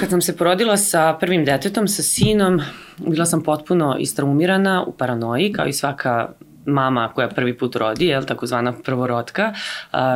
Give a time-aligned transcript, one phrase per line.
[0.00, 2.60] Kad sam se porodila sa prvim detetom, sa sinom,
[2.98, 6.28] bila sam potpuno istraumirana u paranoji, kao i svaka
[6.66, 9.52] mama koja prvi put rodi, je takozvana prvorodka.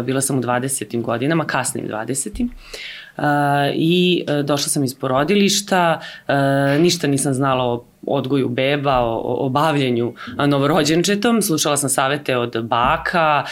[0.05, 1.03] bila sam u 20.
[1.03, 2.49] godinama, kasnim 20.
[3.19, 3.25] Uh,
[3.75, 6.35] i uh, došla sam iz porodilišta, uh,
[6.81, 10.15] ništa nisam znala o odgoju beba, o, o bavljenju
[10.47, 13.45] novorođenčetom, slušala sam savete od baka,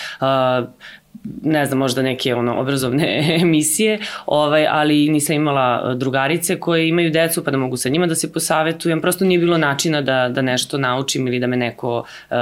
[1.43, 7.11] ne znam, možda neke ono, obrazovne emisije, ovaj, ali nisam imala e, drugarice koje imaju
[7.11, 9.01] decu pa da mogu sa njima da se posavetujem.
[9.01, 12.37] Prosto nije bilo načina da, da nešto naučim ili da me neko uh,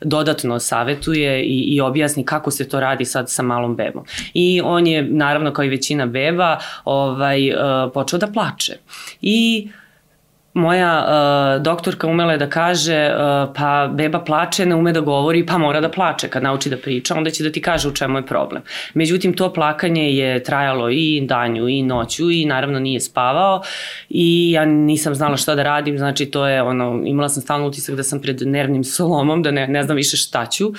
[0.00, 4.04] dodatno savetuje i, i objasni kako se to radi sad sa malom bebom.
[4.34, 7.56] I on je, naravno, kao i većina beba, ovaj, uh,
[7.94, 8.72] počeo da plače.
[9.20, 9.85] I uh,
[10.56, 15.46] moja uh, doktorka umela je da kaže uh, pa beba plače, ne ume da govori,
[15.46, 16.28] pa mora da plače.
[16.28, 18.62] Kad nauči da priča, onda će da ti kaže u čemu je problem.
[18.94, 23.62] Međutim, to plakanje je trajalo i danju i noću i naravno nije spavao
[24.08, 27.94] i ja nisam znala šta da radim, znači to je ono, imala sam stalno utisak
[27.94, 30.72] da sam pred nervnim solomom, da ne, ne znam više šta ću.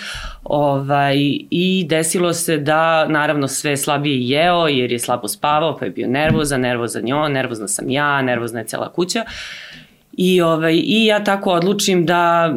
[0.44, 1.18] Ovaj,
[1.50, 6.08] I desilo se da naravno sve slabije jeo jer je slabo spavao, pa je bio
[6.08, 9.24] nervozan, nervozan je on, nervozna sam ja, nervozna je cela kuća.
[10.18, 12.54] I, ovaj, I ja tako odlučim da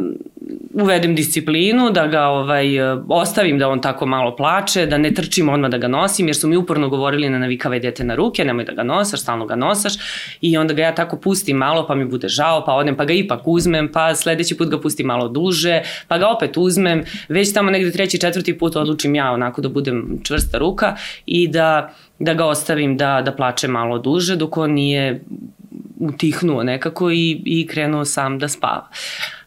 [0.75, 2.67] uvedem disciplinu, da ga ovaj,
[3.09, 6.49] ostavim da on tako malo plače, da ne trčim odmah da ga nosim, jer su
[6.49, 9.93] mi uporno govorili na navikavaj dete na ruke, nemoj da ga nosaš, stalno ga nosaš.
[10.41, 13.13] I onda ga ja tako pustim malo pa mi bude žao, pa odem pa ga
[13.13, 17.71] ipak uzmem, pa sledeći put ga pustim malo duže, pa ga opet uzmem, već tamo
[17.71, 22.45] negde treći, četvrti put odlučim ja onako da budem čvrsta ruka i da da ga
[22.47, 25.21] ostavim da, da plače malo duže dok on nije
[26.01, 28.89] utihnuo nekako i, i krenuo sam da spava.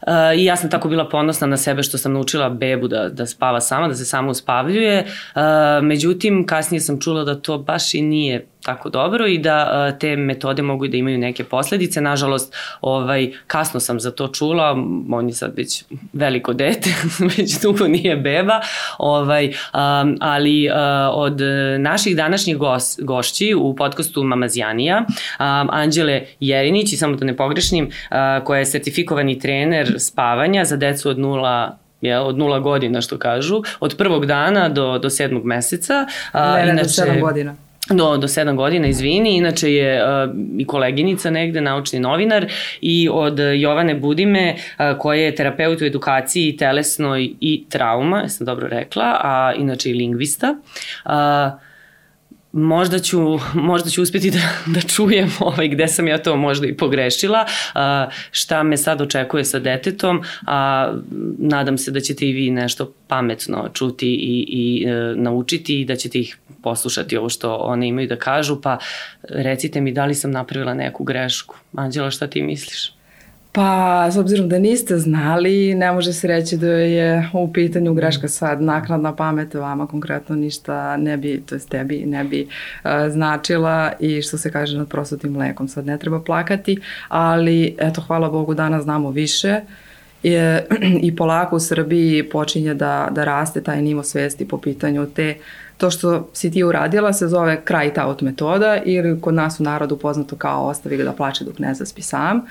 [0.07, 3.25] Uh, I ja sam tako bila ponosna na sebe što sam naučila bebu da, da
[3.25, 5.05] spava sama, da se sama uspavljuje.
[5.35, 5.41] Uh,
[5.81, 10.15] međutim, kasnije sam čula da to baš i nije tako dobro i da uh, te
[10.15, 12.02] metode mogu da imaju neke posledice.
[12.02, 14.71] Nažalost, ovaj, kasno sam za to čula,
[15.11, 16.89] on je sad već veliko dete,
[17.37, 18.61] već dugo nije beba,
[18.97, 20.75] ovaj, um, ali uh,
[21.11, 21.42] od
[21.80, 27.86] naših današnjih gos, gošći u podcastu Mamazjanija, um, Anđele Jerinić, i samo da ne pogrešnim,
[27.86, 31.70] uh, koja je sertifikovani trener spavanja za decu od 0
[32.02, 36.05] je, od nula godina što kažu, od prvog dana do, do sedmog meseca.
[36.31, 37.55] A, ne, ne, inače, do sedam godina
[37.89, 40.09] do, do 7 godina, izvini, inače je uh,
[40.58, 42.45] i koleginica negde, naučni novinar
[42.81, 48.67] i od Jovane Budime uh, koja je terapeut u edukaciji telesnoj i trauma, jesam dobro
[48.67, 50.55] rekla, a inače i lingvista.
[51.05, 51.11] Uh,
[52.53, 56.77] možda ću, možda ću uspeti da, da čujem ovaj, gde sam ja to možda i
[56.77, 60.92] pogrešila, a, šta me sad očekuje sa detetom, a
[61.37, 65.95] nadam se da ćete i vi nešto pametno čuti i, i e, naučiti i da
[65.95, 68.77] ćete ih poslušati ovo što one imaju da kažu, pa
[69.23, 71.55] recite mi da li sam napravila neku grešku.
[71.75, 72.92] Anđela, šta ti misliš?
[73.55, 78.27] Pa, s obzirom da niste znali, ne može se reći da je u pitanju greška
[78.27, 78.61] sad.
[78.61, 84.21] Nakladna pamet, vama konkretno ništa ne bi, to jest tebi ne bi uh, značila i
[84.21, 88.83] što se kaže nad prosutim mlekom, sad ne treba plakati, ali eto, hvala Bogu danas
[88.83, 89.61] znamo više.
[90.23, 90.67] Je,
[91.08, 95.36] i polako u Srbiji počinje da, da raste taj nivo svesti po pitanju te
[95.77, 99.97] to što si ti uradila se zove kraj out metoda ili kod nas u narodu
[99.97, 102.37] poznato kao ostavi ga da plače dok ne zaspi sam.
[102.37, 102.43] Uh,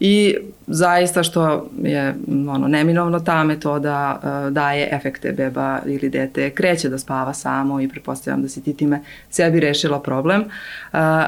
[0.00, 0.36] i
[0.66, 2.14] zaista što je
[2.48, 7.88] ono, neminovno ta metoda uh, daje efekte beba ili dete kreće da spava samo i
[7.88, 9.00] pretpostavljam da si ti time
[9.30, 10.48] sebi rešila problem, uh,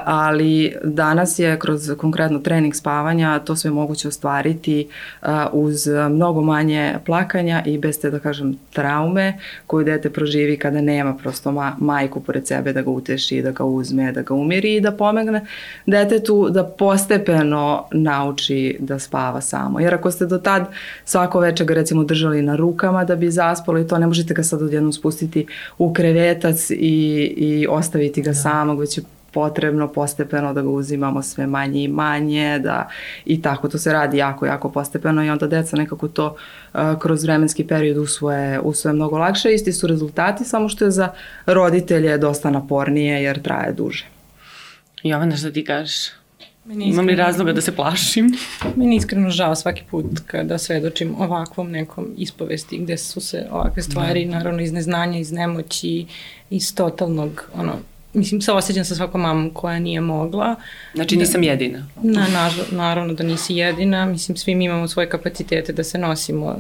[0.05, 4.89] ali danas je kroz konkretno trening spavanja to sve moguće ostvariti
[5.23, 10.81] uh, uz mnogo manje plakanja i bez te da kažem traume koju dete proživi kada
[10.81, 14.77] nema prosto ma majku pored sebe da ga uteši, da ga uzme, da ga umiri
[14.77, 15.47] i da pomegne
[15.87, 19.81] detetu da postepeno nauči da spava samo.
[19.81, 20.67] Jer ako ste do tad
[21.05, 24.43] svako večer ga recimo držali na rukama da bi zaspalo i to ne možete ga
[24.43, 25.47] sad odjednom spustiti
[25.79, 26.75] u krevetac i,
[27.37, 28.35] i ostaviti ga da.
[28.35, 32.89] samog, već je potrebno postepeno da ga uzimamo sve manje i manje, da
[33.25, 36.37] i tako to se radi jako, jako postepeno i onda deca nekako to
[36.75, 39.55] uh, kroz vremenski period usvoje, usvoje mnogo lakše.
[39.55, 41.09] Isti su rezultati, samo što je za
[41.47, 44.07] roditelje dosta napornije jer traje duže.
[45.03, 46.20] Jovana, šta ti kažeš?
[46.71, 48.33] Meni Imam li razloga da se plašim?
[48.77, 54.25] Meni iskreno žao svaki put kada svedočim ovakvom nekom ispovesti gde su se ovakve stvari,
[54.25, 54.31] da.
[54.31, 56.07] naravno iz neznanja, iz nemoći,
[56.51, 57.73] iz totalnog, ono,
[58.15, 60.57] mislim, se osjećam sa svakom mamom koja nije mogla.
[60.95, 61.87] Znači nisam jedina.
[62.03, 66.57] Na, na, naravno da nisi jedina, mislim, svi mi imamo svoje kapacitete da se nosimo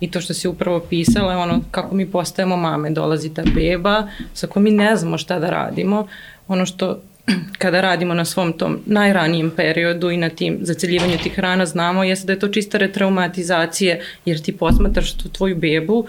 [0.00, 4.08] I to što si upravo pisala je ono kako mi postajemo mame, dolazi ta beba
[4.34, 6.06] sa kojom mi ne znamo šta da radimo.
[6.48, 7.00] Ono što
[7.58, 12.26] kada radimo na svom tom najranijem periodu i na tim zaceljivanju tih rana znamo jeste
[12.26, 16.06] da je to čista retraumatizacije jer ti posmatraš tu tvoju bebu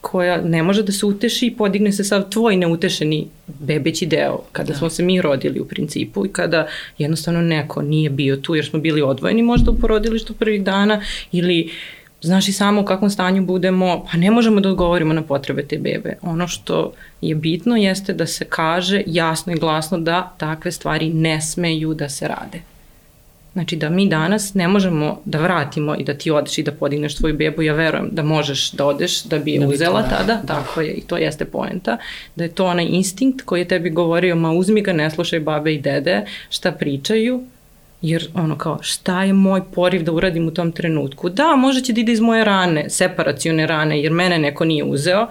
[0.00, 4.72] koja ne može da se uteši i podigne se sav tvoj neutešeni bebeći deo kada
[4.72, 4.78] da.
[4.78, 6.66] smo se mi rodili u principu i kada
[6.98, 11.00] jednostavno neko nije bio tu jer smo bili odvojeni možda u porodilištu prvih dana
[11.32, 11.70] ili
[12.26, 15.78] znaš i samo u kakvom stanju budemo, pa ne možemo da odgovorimo na potrebe te
[15.78, 16.16] bebe.
[16.22, 21.40] Ono što je bitno jeste da se kaže jasno i glasno da takve stvari ne
[21.40, 22.60] smeju da se rade.
[23.52, 27.16] Znači da mi danas ne možemo da vratimo i da ti odeš i da podigneš
[27.16, 30.40] svoju bebu, ja verujem da možeš da odeš da bi je da uzela bi tada,
[30.42, 30.46] da.
[30.46, 31.98] tako je i to jeste poenta,
[32.36, 35.74] da je to onaj instinkt koji je tebi govorio ma uzmi ga, ne slušaj babe
[35.74, 37.44] i dede šta pričaju,
[38.04, 41.28] jer ono kao šta je moj poriv da uradim u tom trenutku.
[41.28, 45.26] Da, možda će da ide iz moje rane, separacione rane, jer mene neko nije uzeo,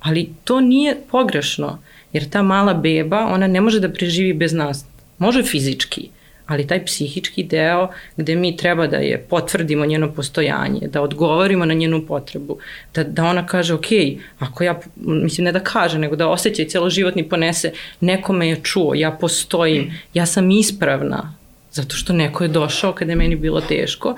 [0.00, 1.78] ali to nije pogrešno,
[2.12, 4.84] jer ta mala beba, ona ne može da preživi bez nas.
[5.18, 6.08] Može fizički,
[6.46, 11.74] ali taj psihički deo gde mi treba da je potvrdimo njeno postojanje, da odgovorimo na
[11.74, 12.58] njenu potrebu,
[12.94, 13.86] da, da ona kaže, ok,
[14.38, 18.60] ako ja, mislim ne da kaže, nego da osjeća i celoživotni ponese, neko me je
[18.62, 21.41] čuo, ja postojim, ja sam ispravna,
[21.72, 24.16] zato što neko je došao kada je meni bilo teško,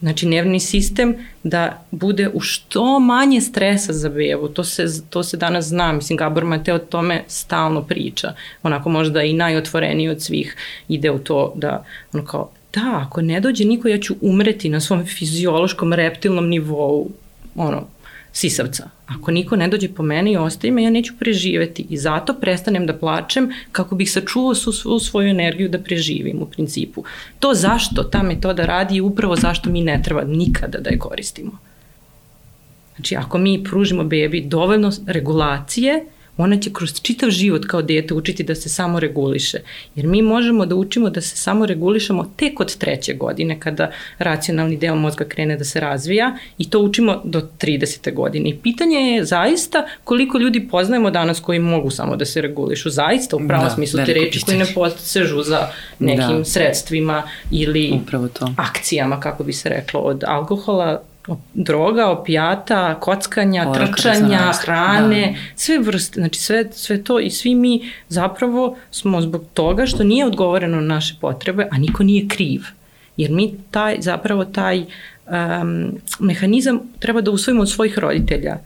[0.00, 4.48] Znači, nervni sistem da bude u što manje stresa za bebu.
[4.48, 5.92] To se, to se danas zna.
[5.92, 8.32] Mislim, Gabor Mateo o tome stalno priča.
[8.62, 10.56] Onako možda i najotvoreniji od svih
[10.88, 14.80] ide u to da, ono kao, da, ako ne dođe niko, ja ću umreti na
[14.80, 17.10] svom fiziološkom reptilnom nivou.
[17.54, 17.86] Ono,
[18.36, 18.88] sisavca.
[19.06, 22.86] Ako niko ne dođe po mene i ostaje me, ja neću preživeti i zato prestanem
[22.86, 27.04] da plačem kako bih sačuvao su, svu svoju energiju da preživim u principu.
[27.38, 31.58] To zašto ta metoda radi je upravo zašto mi ne treba nikada da je koristimo.
[32.96, 36.04] Znači, ako mi pružimo bebi dovoljno regulacije,
[36.36, 39.58] ona će kroz čitav život kao dete učiti da se samo reguliše.
[39.94, 44.76] Jer mi možemo da učimo da se samo regulišemo tek od treće godine kada racionalni
[44.76, 48.14] deo mozga krene da se razvija i to učimo do 30.
[48.14, 48.50] godine.
[48.50, 52.90] I pitanje je zaista koliko ljudi poznajemo danas koji mogu samo da se regulišu.
[52.90, 55.68] Zaista u pravom da, smislu te reči koji ne posežu za
[55.98, 56.44] nekim da.
[56.44, 58.00] sredstvima ili
[58.56, 61.02] akcijama, kako bi se reklo, od alkohola
[61.54, 65.38] droga, opijata, kockanja, Ora, trčanja, hrane, da.
[65.56, 70.26] sve vrste, znači sve, sve to i svi mi zapravo smo zbog toga što nije
[70.26, 72.62] odgovoreno na naše potrebe, a niko nije kriv.
[73.16, 78.58] Jer mi taj, zapravo taj um, mehanizam treba da usvojimo od svojih roditelja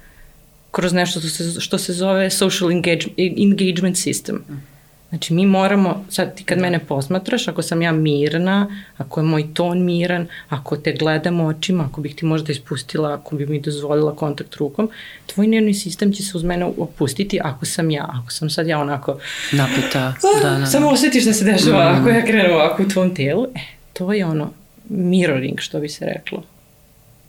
[0.71, 4.35] kroz nešto što se, što se zove social engagement, engagement system.
[4.35, 4.71] Mm
[5.11, 6.63] Znači mi moramo, sad ti kad da.
[6.63, 11.85] mene posmatraš, ako sam ja mirna, ako je moj ton miran, ako te gledam očima,
[11.85, 14.91] ako bih ti možda ispustila, ako bi mi dozvolila kontakt rukom,
[15.27, 18.79] tvoj nervni sistem će se uz mene opustiti ako sam ja, ako sam sad ja
[18.79, 19.19] onako...
[19.53, 20.67] Napita, da, da.
[20.67, 22.01] Samo osjetiš da se dešava mm.
[22.01, 23.61] ako ja krenu ovako u tvom telu, e,
[23.93, 24.53] to je ono
[24.89, 26.43] mirroring, što bi se reklo.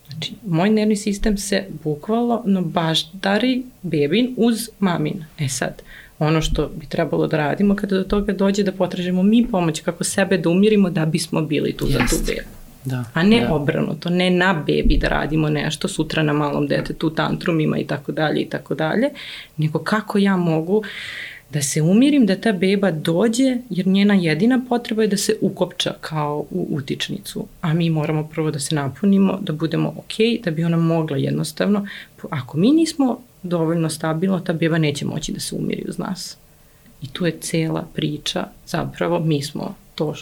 [0.10, 5.26] Znači, moj nervni sistem se bukvalno baždari bebin uz mamin.
[5.40, 5.82] E sad,
[6.22, 10.04] ono što bi trebalo da radimo kada do toga dođe da potražimo mi pomoć kako
[10.04, 11.98] sebe da umirimo da bismo bili tu Jest.
[12.00, 12.48] za tu bebu.
[12.86, 13.54] Da, a ne da.
[13.54, 18.42] obrnuto, ne na bebi da radimo nešto sutra na malom detetu, tantrumima i tako dalje
[18.42, 19.10] i tako dalje,
[19.58, 20.84] nego kako ja mogu
[21.50, 25.94] da se umirim, da ta beba dođe, jer njena jedina potreba je da se ukopča
[26.02, 30.64] kao u utičnicu, a mi moramo prvo da se napunimo, da budemo ok, da bi
[30.64, 31.88] ona mogla jednostavno,
[32.30, 36.38] ako mi nismo dovoljno stabilno, ta beba neće moći da se umiri uz nas.
[37.02, 40.16] I tu je cela priča, zapravo mi smo to.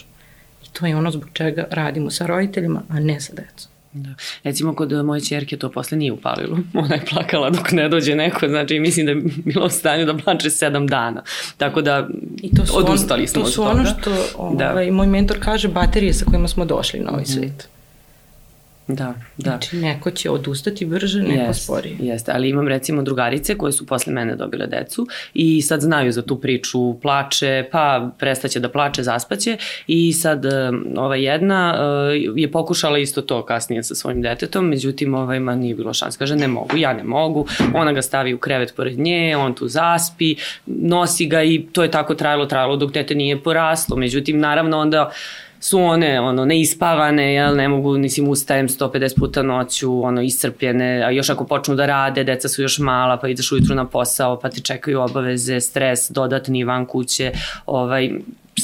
[0.64, 3.70] I to je ono zbog čega radimo sa roditeljima, a ne sa decom.
[3.92, 4.10] Da.
[4.42, 6.58] Recimo kod moje čerke to posle nije upalilo.
[6.74, 10.16] Ona je plakala dok ne dođe neko, znači mislim da je bilo u stanju da
[10.16, 11.22] plače sedam dana.
[11.56, 13.70] Tako da I to su odustali on, smo od toga.
[13.70, 14.10] To su ono što
[14.56, 14.70] da.
[14.70, 14.92] ovaj, da.
[14.92, 17.32] moj mentor kaže baterije sa kojima smo došli na ovaj mhm.
[17.32, 17.68] svet.
[18.94, 19.50] Da, da.
[19.50, 21.96] Znači, neko će odustati brže, neko jest, sporije.
[22.00, 26.22] Jeste, ali imam recimo drugarice koje su posle mene dobile decu i sad znaju za
[26.22, 29.56] tu priču, plače, pa prestaće da plače, zaspaće.
[29.86, 30.44] I sad
[30.96, 31.74] ova jedna
[32.36, 36.36] je pokušala isto to kasnije sa svojim detetom, međutim ovaj, ma nije bilo šans, kaže
[36.36, 40.36] ne mogu, ja ne mogu, ona ga stavi u krevet pored nje, on tu zaspi,
[40.66, 45.10] nosi ga i to je tako trajalo, trajalo dok dete nije poraslo, međutim naravno onda
[45.60, 51.10] su one ono neispavane, jel, ne mogu, nisim ustajem 150 puta noću, ono iscrpljene, a
[51.10, 54.50] još ako počnu da rade, deca su još mala, pa ideš ujutru na posao, pa
[54.50, 57.32] te čekaju obaveze, stres, dodatni van kuće,
[57.66, 58.10] ovaj,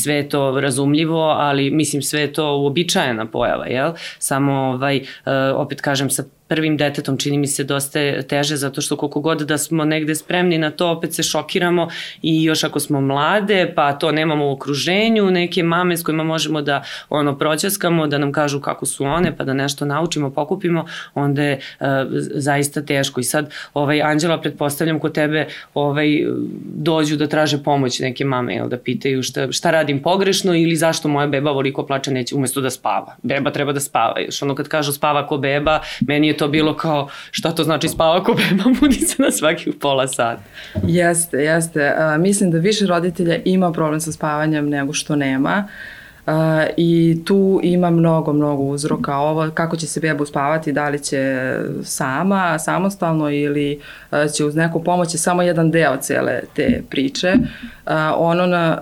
[0.02, 3.92] sve to razumljivo, ali mislim sve to uobičajena pojava, jel?
[4.18, 8.96] Samo ovaj, uh, opet kažem sa prvim detetom čini mi se dosta teže zato što
[8.96, 11.88] koliko god da smo negde spremni na to opet se šokiramo
[12.22, 16.62] i još ako smo mlade pa to nemamo u okruženju neke mame s kojima možemo
[16.62, 21.42] da ono proćaskamo da nam kažu kako su one pa da nešto naučimo pokupimo onda
[21.42, 21.86] je uh,
[22.34, 23.20] zaista teško.
[23.20, 26.08] I sad ovaj Anđela pretpostavljam kod tebe ovaj
[26.62, 31.08] dođu da traže pomoć neke mame jel da pitaju šta šta radim pogrešno ili zašto
[31.08, 33.16] moja beba voliko plače neće umesto da spava.
[33.22, 36.76] Beba treba da spava još ono kad kažu spava ko beba meni je to bilo
[36.76, 40.42] kao šta to znači spava ko beba, budi se na svaki pola sata.
[40.86, 41.94] Jeste, jeste.
[41.98, 45.64] Uh, mislim da više roditelja ima problem sa spavanjem nego što nema.
[45.66, 45.95] Uh,
[46.76, 49.16] I tu ima mnogo, mnogo uzroka.
[49.16, 51.52] Ovo, kako će se beba uspavati, da li će
[51.83, 53.80] sama, samostalno ili
[54.37, 57.35] će uz neku pomoć, je samo jedan deo cele te priče.
[58.16, 58.78] Ono na,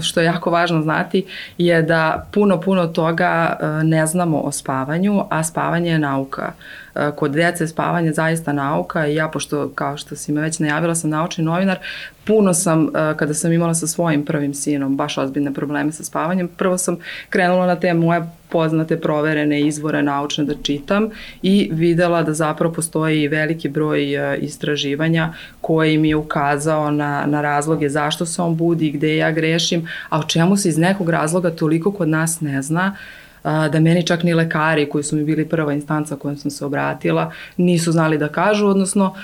[0.00, 1.24] što je jako važno znati
[1.58, 6.52] je da puno, puno toga ne znamo o spavanju, a spavanje je nauka.
[6.56, 6.81] Uh,
[7.16, 11.10] kod dece spavanje zaista nauka i ja, pošto kao što si me već najavila, sam
[11.10, 11.78] naučni novinar,
[12.24, 16.48] puno sam, eh, kada sam imala sa svojim prvim sinom baš ozbiljne probleme sa spavanjem,
[16.48, 16.96] prvo sam
[17.30, 21.08] krenula na te moje poznate proverene izvore naučne da čitam
[21.42, 27.40] i videla da zapravo postoji veliki broj eh, istraživanja koji mi je ukazao na, na
[27.40, 31.50] razloge zašto se on budi, gde ja grešim, a o čemu se iz nekog razloga
[31.50, 32.96] toliko kod nas ne zna,
[33.44, 37.32] da meni čak ni lekari koji su mi bili prva instanca kojom sam se obratila
[37.56, 39.14] nisu znali da kažu, odnosno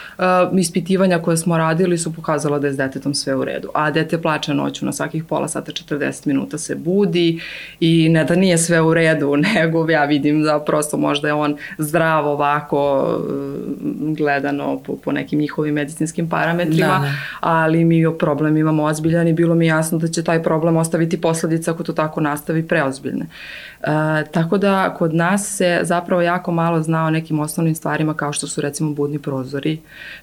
[0.58, 3.68] ispitivanja koje smo radili su pokazala da je s detetom sve u redu.
[3.74, 7.40] A dete plače noću na svakih pola sata 40 minuta se budi
[7.80, 11.56] i ne da nije sve u redu, nego ja vidim da prosto možda je on
[11.78, 13.08] zdrav ovako
[14.16, 17.12] gledano po, po nekim njihovim medicinskim parametrima, da, da.
[17.40, 21.70] ali mi problem imamo ozbiljan i bilo mi jasno da će taj problem ostaviti posledice
[21.70, 23.26] ako to tako nastavi preozbiljne.
[23.80, 28.32] Uh, tako da kod nas se zapravo jako malo zna o nekim osnovnim stvarima kao
[28.32, 29.78] što su recimo budni prozori.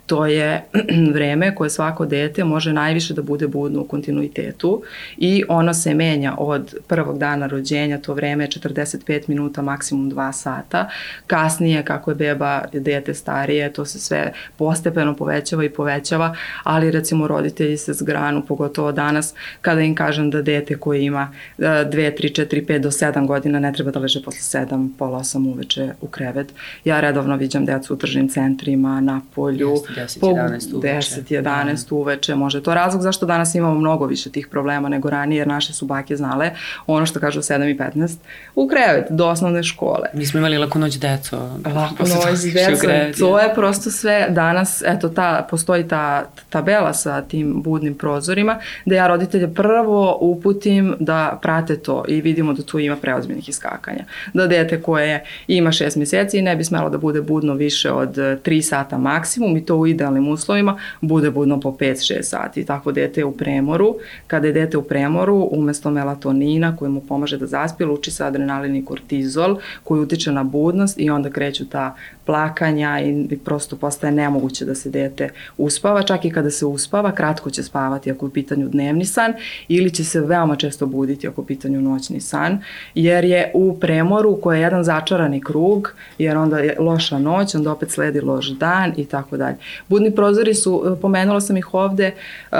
[0.06, 0.64] To je
[1.14, 4.82] vreme koje svako dete može najviše da bude budno u kontinuitetu
[5.18, 10.32] i ono se menja od prvog dana rođenja, to vreme je 45 minuta, maksimum 2
[10.32, 10.90] sata.
[11.28, 17.28] Kasnije, kako je beba dete starije, to se sve postepeno povećava i povećava, ali recimo
[17.28, 22.66] roditelji se zgranu, pogotovo danas, kada im kažem da dete koje ima 2, 3, 4,
[22.66, 26.54] 5 do 7 godina ne treba da leže posle 7, pola 8 uveče u krevet.
[26.86, 29.76] Ja redovno viđam decu u tržnim centrima, na polju.
[29.98, 31.22] 10, 11 uveče.
[31.22, 31.96] 10, 11 da.
[31.96, 32.36] uveče.
[32.36, 35.86] Može to razlog zašto danas imamo mnogo više tih problema nego ranije, jer naše su
[35.86, 36.52] bake znale
[36.88, 38.16] ono što kažu 7 i 15
[38.56, 40.10] u krevet, do osnovne škole.
[40.14, 41.38] Mi smo imali lako noć deco.
[41.76, 47.62] Lako noć deco, to je prosto sve danas, eto, ta, postoji ta tabela sa tim
[47.64, 52.96] budnim prozorima, da ja roditelje prvo uputim da prate to i vidimo da tu ima
[52.96, 54.04] preozbiljnih iskakanja.
[54.34, 58.62] Da dete koje ima 6 meseci ne bi smelo da bude budno više od 3
[58.62, 62.66] sata maksimum i to u idealnim uslovima bude budno po 5-6 sati.
[62.66, 63.96] Tako dete je u premoru.
[64.28, 68.76] Kada je dete u premoru, umesto melatonina koji mu pomaže da zaspi, luči se adrenalin
[68.76, 71.96] i kortizol koji utiče na budnost i onda kreću ta
[72.26, 76.04] plakanja i, prosto postaje nemoguće da se dete uspava.
[76.04, 79.34] Čak i kada se uspava, kratko će spavati ako je u pitanju dnevni san
[79.68, 82.60] ili će se veoma često buditi ako je u pitanju noćni san,
[82.96, 87.72] jer je u premoru koji je jedan začarani krug, jer onda je loša noć, onda
[87.72, 89.58] opet sledi loš dan i tako dalje.
[89.88, 92.12] Budni prozori su, pomenula sam ih ovde,
[92.52, 92.58] uh,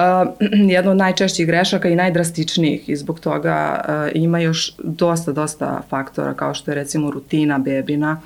[0.70, 6.34] jedno od najčešćih grešaka i najdrastičnijih i zbog toga uh, ima još dosta, dosta faktora
[6.34, 8.22] kao što je recimo rutina bebina,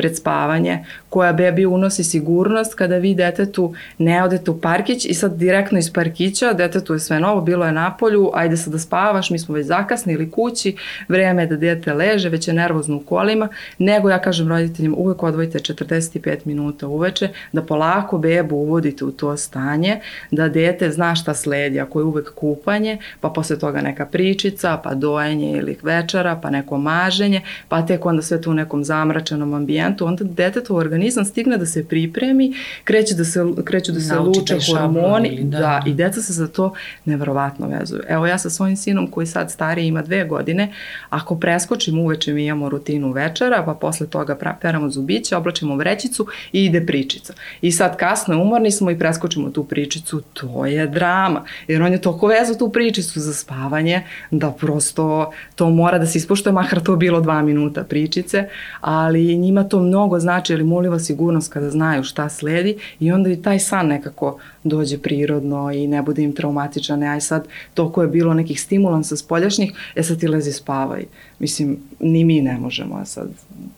[0.00, 5.36] pred spavanje, koja bebi unosi sigurnost kada vi detetu ne odete u parkić i sad
[5.36, 9.30] direktno iz parkića, detetu je sve novo, bilo je na polju, ajde sad da spavaš,
[9.30, 10.76] mi smo već zakasnili kući,
[11.08, 15.22] vreme je da dete leže, već je nervozno u kolima, nego ja kažem roditeljima uvek
[15.22, 21.34] odvojite 45 minuta uveče, da polako bebu uvodite u to stanje, da dete zna šta
[21.34, 26.50] sledi, ako je uvek kupanje, pa posle toga neka pričica, pa dojenje ili večera, pa
[26.50, 31.56] neko maženje, pa tek onda sve to u nekom zamračenom ambijentu, onda detetov organizam stigne
[31.56, 32.54] da se pripremi,
[32.84, 35.58] kreće da se, kreću da se luče hormoni, da.
[35.58, 38.02] da, i deca se za to neverovatno vezuju.
[38.08, 40.72] Evo ja sa svojim sinom koji sad stariji ima dve godine,
[41.10, 46.64] ako preskočim uveče mi imamo rutinu večera, pa posle toga peramo zubiće, oblačimo vrećicu i
[46.64, 47.32] ide pričica.
[47.60, 52.00] I sad kasno umorni smo i preskočimo tu pričicu, to je drama, jer on je
[52.00, 56.96] toliko vezao tu pričicu za spavanje, da prosto to mora da se ispoštuje, mahar to
[56.96, 58.48] bilo dva minuta pričice,
[58.80, 63.30] ali njima to to mnogo znači, ali muliva sigurnost kada znaju šta sledi i onda
[63.30, 68.08] i taj san nekako dođe prirodno i ne bude im traumatičan, aj sad toko je
[68.08, 71.04] bilo nekih stimulansa spoljašnjih, e sad ti lezi spavaj.
[71.38, 73.28] Mislim, ni mi ne možemo, sad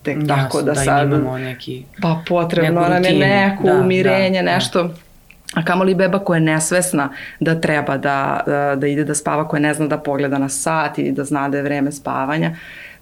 [0.03, 1.07] tek Jasno, tako da, da sad...
[1.07, 1.83] imamo neki...
[2.01, 4.83] Pa potrebno nam je neko da, umirenje, da, nešto...
[4.83, 4.93] Da
[5.53, 9.59] A kamoli beba koja je nesvesna da treba da, da, da ide da spava, koja
[9.59, 12.55] ne zna da pogleda na sat i da zna da je vreme spavanja.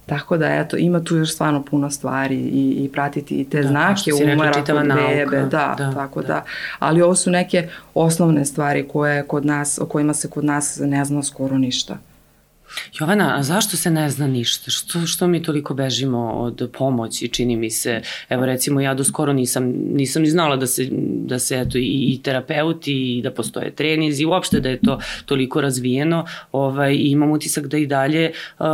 [0.05, 3.67] Tako da, eto, ima tu još stvarno puno stvari i, i pratiti i te da,
[3.67, 5.39] znake umara kod bebe.
[5.41, 6.27] Da, da, tako da.
[6.27, 6.43] da.
[6.79, 11.05] Ali ovo su neke osnovne stvari koje kod nas, o kojima se kod nas ne
[11.05, 11.97] zna skoro ništa.
[12.99, 14.71] Jovana, a zašto se ne zna ništa?
[14.71, 18.01] Što, što mi toliko bežimo od pomoći, čini mi se?
[18.29, 19.63] Evo recimo ja do skoro nisam,
[19.93, 20.87] nisam ni znala da se,
[21.25, 25.61] da se eto, i, i terapeuti i da postoje trenizi, uopšte da je to toliko
[25.61, 28.67] razvijeno ovaj, i imam utisak da i dalje um,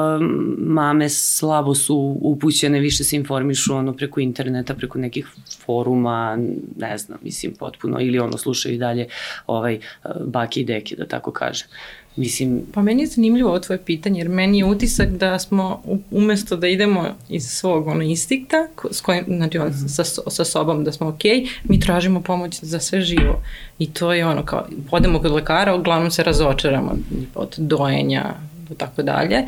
[0.57, 5.27] mame slabo su upućene, više se informišu ono preko interneta, preko nekih
[5.65, 6.37] foruma,
[6.77, 9.07] ne znam, mislim potpuno, ili ono slušaju i dalje
[9.47, 9.79] ovaj,
[10.25, 11.67] bake i deke, da tako kažem.
[12.17, 12.61] Mislim...
[12.73, 15.81] Pa meni je zanimljivo ovo tvoje pitanje, jer meni je utisak da smo
[16.11, 19.87] umesto da idemo iz svog ono, instikta, s kojim, znači, mm -hmm.
[19.87, 23.41] sa, sa sobom da smo okej, okay, mi tražimo pomoć za sve živo.
[23.79, 26.91] I to je ono, kao, podemo kod lekara, uglavnom se razočaramo
[27.35, 28.33] od dojenja,
[28.77, 29.43] tako dalje.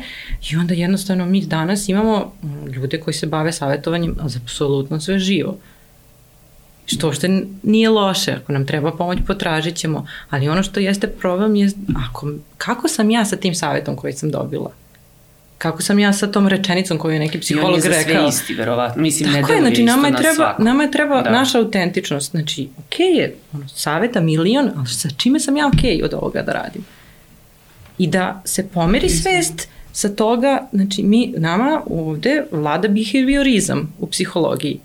[0.50, 2.32] I onda jednostavno mi danas imamo
[2.74, 5.56] ljude koji se bave savjetovanjem za apsolutno sve živo
[6.94, 11.56] što uopšte nije loše, ako nam treba pomoć potražit ćemo, ali ono što jeste problem
[11.56, 11.70] je
[12.08, 14.72] ako, kako sam ja sa tim savjetom koji sam dobila?
[15.58, 17.90] Kako sam ja sa tom rečenicom koju je neki psiholog rekao?
[17.90, 19.02] I on je za sve isti, verovatno.
[19.02, 20.64] Mislim, Tako ne je, znači, nama je treba, svakom.
[20.64, 21.30] nama je treba da.
[21.30, 22.30] naša autentičnost.
[22.30, 26.14] Znači, okej okay je, ono, saveta milion, ali sa čime sam ja okej okay od
[26.14, 26.84] ovoga da radim?
[27.98, 34.80] I da se pomeri svest sa toga, znači, mi, nama ovde vlada behaviorizam u psihologiji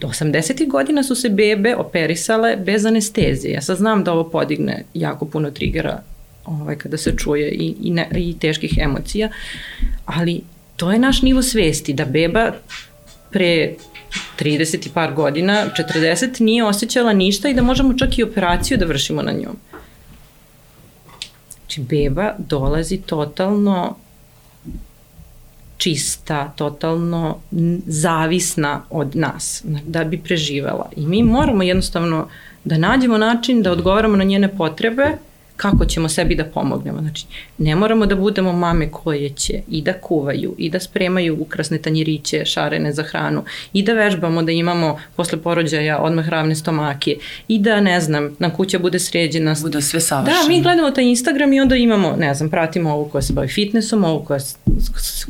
[0.00, 0.68] 80.
[0.68, 3.52] godina su se bebe operisale bez anestezije.
[3.52, 6.02] Ja sad znam da ovo podigne jako puno trigera
[6.44, 9.28] ovaj, kada se čuje i, i, ne, i teških emocija,
[10.04, 10.40] ali
[10.76, 12.52] to je naš nivo svesti, da beba
[13.30, 13.74] pre
[14.38, 18.86] 30 i par godina, 40 nije osjećala ništa i da možemo čak i operaciju da
[18.86, 19.56] vršimo na njom.
[21.58, 23.96] Znači, beba dolazi totalno
[25.76, 27.38] čista, totalno
[27.86, 30.90] zavisna od nas da bi preživela.
[30.96, 32.28] I mi moramo jednostavno
[32.64, 35.18] da nađemo način da odgovaramo na njene potrebe
[35.56, 37.00] kako ćemo sebi da pomognemo.
[37.00, 37.26] Znači,
[37.58, 42.44] ne moramo da budemo mame koje će i da kuvaju, i da spremaju ukrasne tanjiriće,
[42.44, 47.16] šarene za hranu, i da vežbamo da imamo posle porođaja odmah ravne stomake,
[47.48, 49.56] i da, ne znam, nam kuća bude sređena.
[49.62, 50.42] Bude sve savršeno.
[50.42, 53.48] Da, mi gledamo taj Instagram i onda imamo, ne znam, pratimo ovu koja se bavi
[53.48, 54.40] fitnessom, ovu koja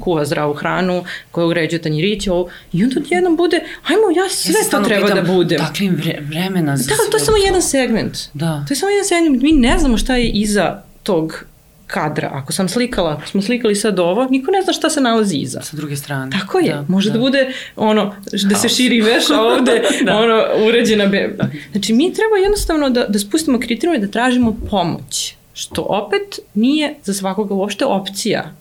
[0.01, 4.71] kuva zdravu hranu, koja uređuje tanjiriće, ovu, i onda jednom bude, ajmo, ja sve ja
[4.71, 5.59] to treba pitam, da budem.
[5.59, 8.19] Dakle, vre, vremena za Da, to je samo jedan segment.
[8.35, 8.65] Da.
[8.69, 9.43] To je samo jedan segment.
[9.43, 11.45] Mi ne znamo šta je iza tog
[11.87, 12.31] kadra.
[12.33, 15.63] Ako sam slikala, ako smo slikali sad ovo, niko ne zna šta se nalazi iza.
[15.63, 16.31] Sa druge strane.
[16.41, 16.75] Tako je.
[16.75, 17.13] Da, Može da.
[17.13, 18.15] da bude ono,
[18.49, 20.17] da se širi veš, a ovde da.
[20.17, 21.45] ono, uređena beba.
[21.45, 21.51] Da.
[21.73, 25.35] Znači, mi treba jednostavno da, da spustimo kriterijume da tražimo pomoć.
[25.53, 28.53] Što opet nije za svakoga uopšte opcija.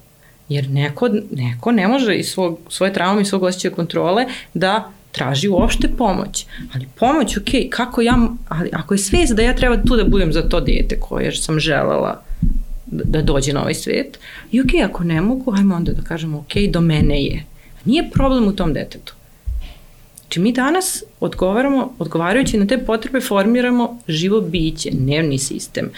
[0.49, 5.47] Jer neko, neko ne može iz svog, svoje traume i svog osjećaja kontrole da traži
[5.47, 6.45] uopšte pomoć.
[6.73, 10.34] Ali pomoć, ok, kako ja, ali ako je svest da ja treba tu da budem
[10.34, 12.23] za to dete koje sam želela
[12.86, 14.19] da, da dođe na ovaj svet,
[14.51, 17.43] i ok, ako ne mogu, ajmo onda da kažemo, ok, do mene je.
[17.86, 19.13] Nije problem u tom detetu.
[20.21, 25.89] Znači mi danas odgovaramo, odgovarajući na te potrebe formiramo živo biće, nervni sistem,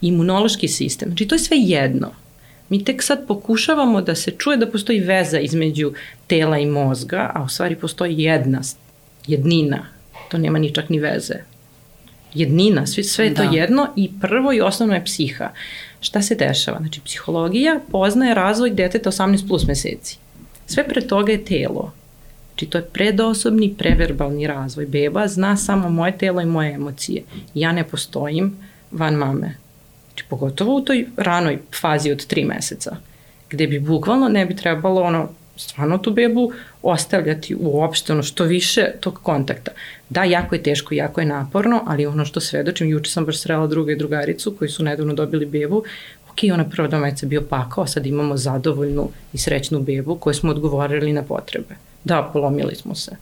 [0.00, 1.08] imunološki sistem.
[1.08, 2.10] Znači to je sve jedno.
[2.68, 5.92] Mi tek sad pokušavamo da se čuje da postoji veza između
[6.26, 8.60] tela i mozga, a u stvari postoji jedna,
[9.26, 9.86] jednina.
[10.28, 11.34] To nema ni čak ni veze.
[12.34, 13.50] Jednina, sve, sve je to da.
[13.50, 15.50] jedno i prvo i osnovno je psiha.
[16.00, 16.78] Šta se dešava?
[16.78, 20.18] Znači, psihologija poznaje razvoj deteta 18 plus meseci.
[20.66, 21.92] Sve pre toga je telo.
[22.48, 24.86] Znači, to je predosobni, preverbalni razvoj.
[24.86, 27.22] Beba zna samo moje telo i moje emocije.
[27.54, 28.56] Ja ne postojim
[28.90, 29.65] van mame.
[30.16, 32.96] Znači, pogotovo u toj ranoj fazi od tri meseca,
[33.50, 36.52] gde bi bukvalno ne bi trebalo ono, stvarno tu bebu
[36.82, 39.70] ostavljati uopšte ono što više tog kontakta.
[40.08, 43.66] Da, jako je teško, jako je naporno, ali ono što svedočim, juče sam baš srela
[43.66, 45.84] druga i drugaricu koji su nedavno dobili bebu,
[46.30, 51.12] ok, ona prva domaćica bio pakao, sad imamo zadovoljnu i srećnu bebu koju smo odgovorili
[51.12, 51.74] na potrebe.
[52.04, 53.16] Da, polomili smo se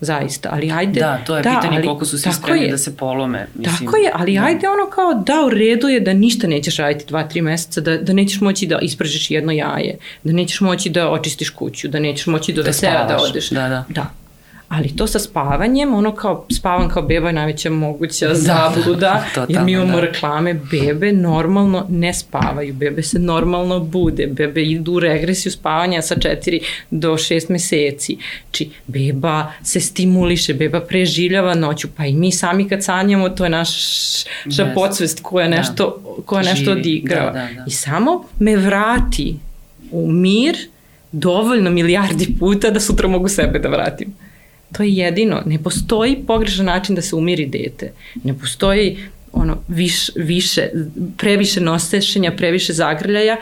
[0.00, 1.00] zaista, ali ajde...
[1.00, 3.46] Da, to je da, pitanje ali, koliko su svi spremni je, da se polome.
[3.54, 4.44] Mislim, tako je, ali da.
[4.44, 7.96] ajde ono kao da u redu je da ništa nećeš raditi dva, tri meseca, da,
[7.96, 12.26] da nećeš moći da ispražeš jedno jaje, da nećeš moći da očistiš kuću, da nećeš
[12.26, 13.50] moći do da vesela da odeš.
[13.50, 13.84] Da, da.
[13.88, 14.19] da.
[14.70, 19.46] Ali to sa spavanjem, ono kao spavam kao beba je najveća moguća da, zabluda, da,
[19.48, 20.00] jer mi imamo da.
[20.00, 26.14] reklame, bebe normalno ne spavaju, bebe se normalno bude, bebe idu u regresiju spavanja sa
[26.14, 28.16] 4 do 6 meseci,
[28.50, 33.50] či beba se stimuliše, beba preživljava noću, pa i mi sami kad sanjamo, to je
[33.50, 33.72] naša
[34.46, 34.74] yes.
[34.74, 35.56] podsvest koja da.
[35.56, 36.54] nešto, koja Živi.
[36.54, 37.30] nešto odigrava.
[37.32, 37.64] Da, da, da.
[37.66, 39.36] I samo me vrati
[39.90, 40.56] u mir
[41.12, 44.14] dovoljno milijardi puta da sutra mogu sebe da vratim.
[44.72, 45.42] To je jedino.
[45.46, 47.92] Ne postoji pogrešan način da se umiri dete.
[48.24, 48.98] Ne postoji
[49.32, 50.68] ono, viš, više,
[51.16, 53.36] previše nosešenja, previše zagrljaja.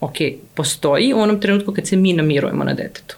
[0.00, 0.14] Ok,
[0.54, 3.16] postoji u onom trenutku kad se mi namirujemo na detetu.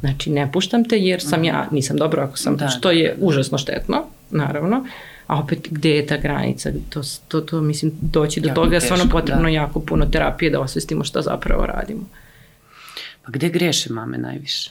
[0.00, 3.20] Znači, ne puštam te jer sam ja, nisam dobro ako sam, da, što je da,
[3.20, 3.26] da.
[3.26, 4.86] užasno štetno, naravno.
[5.26, 6.70] A opet, gde je ta granica?
[6.90, 9.48] To, to, to mislim, doći do jako toga je stvarno potrebno da.
[9.48, 12.08] jako puno terapije da osvestimo šta zapravo radimo.
[13.22, 14.70] Pa gde greše mame najviše?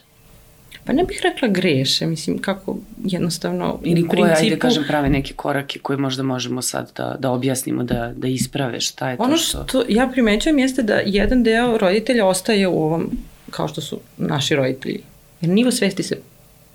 [0.88, 4.45] Pa ne bih rekla greše, mislim kako jednostavno Ili koje, principu...
[4.45, 8.82] ajde kažem, prave neke korake koje možda možemo sad da, da objasnimo, da, da isprave
[8.82, 9.58] šta je to ono što...
[9.58, 13.10] Ono što ja primećujem jeste da jedan deo roditelja ostaje u ovom,
[13.50, 15.00] kao što su naši roditelji.
[15.41, 16.17] Jer nivo svesti se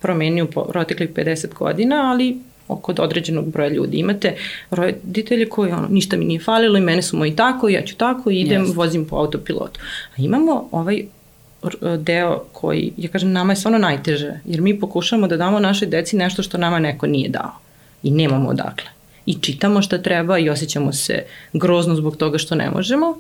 [0.01, 3.97] promenio po proteklih 50 godina, ali kod određenog broja ljudi.
[3.97, 4.37] Imate
[4.71, 8.31] roditelje koji ono, ništa mi nije falilo i mene su moji tako, ja ću tako
[8.31, 8.77] idem, yes.
[8.77, 9.81] vozim po autopilotu.
[10.17, 11.05] A imamo ovaj
[11.99, 16.17] deo koji, ja kažem, nama je stvarno najteže, jer mi pokušamo da damo našoj deci
[16.17, 17.53] nešto što nama neko nije dao
[18.03, 18.89] i nemamo odakle.
[19.27, 23.19] I čitamo šta treba i osjećamo se grozno zbog toga što ne možemo,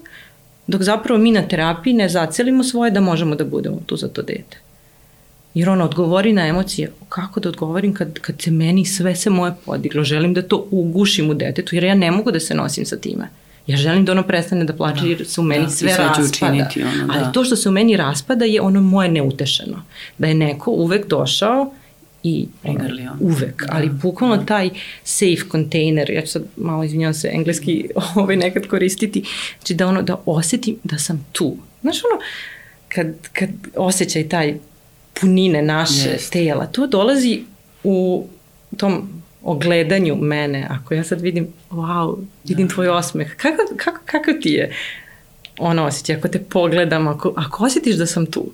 [0.66, 4.22] dok zapravo mi na terapiji ne zacelimo svoje da možemo da budemo tu za to
[4.22, 4.58] dete.
[5.54, 9.52] Jer ona odgovori na emocije, kako da odgovorim kad, kad se meni sve se moje
[9.66, 12.96] podiglo, želim da to ugušim u detetu, jer ja ne mogu da se nosim sa
[12.96, 13.28] time.
[13.66, 15.06] Ja želim da ono prestane da plače da.
[15.06, 16.28] jer se u meni da, sve raspada.
[16.28, 17.12] Učiniti ono, da.
[17.12, 19.82] Ali to što se u meni raspada je ono moje neutešeno.
[20.18, 21.72] Da je neko uvek došao
[22.22, 23.12] i Prigrlio.
[23.20, 23.72] uvek, da.
[23.72, 24.46] ali bukvalno da.
[24.46, 24.70] taj
[25.04, 29.24] safe container, ja ću sad malo izvinjavam se, engleski ovaj nekad koristiti,
[29.58, 31.56] znači da ono, da osetim da sam tu.
[31.82, 32.22] Znaš ono,
[32.88, 34.54] kad, kad osjećaj taj
[35.20, 36.30] punine naše yes.
[36.30, 37.42] tela, to dolazi
[37.84, 38.26] u
[38.76, 44.48] tom ogledanju mene, ako ja sad vidim, wow, vidim tvoj osmeh, kako, kako, kako ti
[44.48, 44.72] je
[45.58, 48.50] ono osjećaj, ako te pogledam, ako, ako osjetiš da sam tu,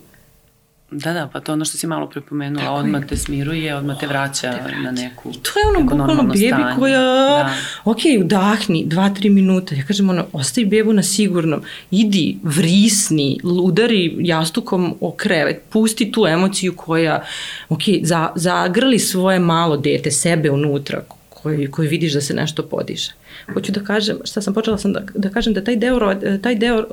[0.90, 3.06] Da, da, pa to ono što si malo prepomenula, Tako odmah je.
[3.06, 4.78] te smiruje, odmah te vraća, te vraća.
[4.82, 6.74] na neku I to je ono bukvalno bebi stanje.
[6.78, 7.54] koja, da.
[7.84, 14.16] ok, udahni, dva, tri minuta, ja kažem ono, ostavi bebu na sigurnom, idi, vrisni, udari
[14.18, 17.22] jastukom o krevet, pusti tu emociju koja,
[17.68, 21.02] ok, za, zagrli svoje malo dete, sebe unutra,
[21.42, 23.12] koji, koji vidiš da se nešto podiže.
[23.54, 26.84] Hoću da kažem, šta sam počela sam da, da kažem da taj deo, taj deo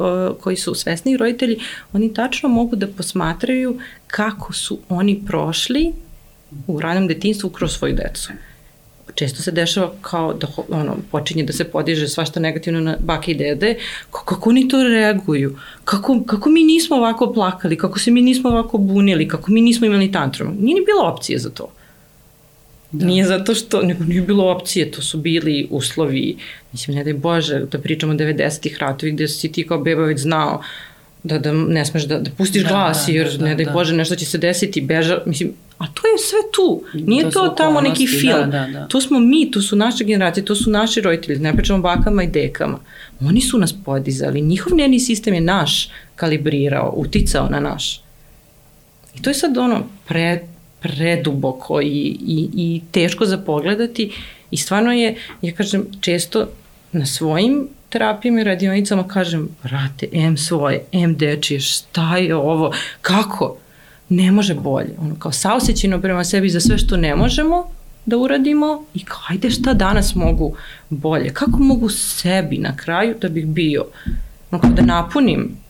[0.41, 1.60] koji su svesni roditelji,
[1.93, 5.93] oni tačno mogu da posmatraju kako su oni prošli
[6.67, 8.31] u ranom detinstvu kroz svoju decu.
[9.15, 13.36] Često se dešava kao da ono, počinje da se podiže svašta negativno na bake i
[13.36, 13.75] dede,
[14.12, 18.77] kako oni to reaguju, kako, kako mi nismo ovako plakali, kako se mi nismo ovako
[18.77, 20.58] bunili, kako mi nismo imali tantrum.
[20.60, 21.71] Nije ni bilo opcije za to.
[22.99, 23.05] Da.
[23.05, 26.38] Nije zato što, nego nije bilo opcije, to su bili uslovi,
[26.71, 30.19] mislim, ne daj Bože, da pričamo o 90-ih ratovi gde si ti kao beba već
[30.19, 30.62] znao
[31.23, 33.65] da, da ne smeš da, da pustiš da, glas, da, jer da, da, ne daj
[33.65, 33.71] da.
[33.71, 37.49] Bože nešto će se desiti, beža, mislim, a to je sve tu, nije to, to
[37.49, 38.88] tamo neki da, film, da, da, da.
[38.88, 42.27] to smo mi, to su naše generacije, to su naši roditelji, ne pričamo bakama i
[42.27, 42.79] dekama,
[43.21, 48.01] oni su nas podizali, njihov nervni sistem je naš kalibrirao, uticao na naš.
[49.15, 50.47] I to je sad ono, pre,
[50.86, 54.12] preduboko i, i, i teško za pogledati
[54.52, 56.48] i stvarno je, ja kažem, često
[56.91, 63.58] na svojim terapijama i radionicama kažem, brate, M svoje, M dečije, šta je ovo, kako?
[64.10, 64.95] Ne može bolje.
[65.02, 67.67] Ono, kao saosećino prema sebi za sve što ne možemo
[68.06, 70.56] da uradimo i kao, ajde šta danas mogu
[70.89, 73.86] bolje, kako mogu sebi na kraju da bih bio,
[74.52, 75.64] ono, kao da napunim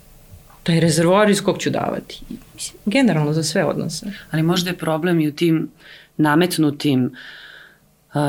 [0.66, 2.22] taj rezervoar iz kog ću davati.
[2.54, 4.06] Mislim, generalno za sve odnose.
[4.32, 5.70] Ali možda je problem i u tim
[6.18, 7.16] nametnutim
[8.14, 8.22] uh,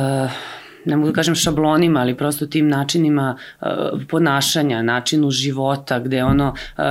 [0.87, 3.69] ne mogu da kažem šablonima, ali prosto tim načinima uh,
[4.09, 6.85] ponašanja, načinu života, gde ono, uh,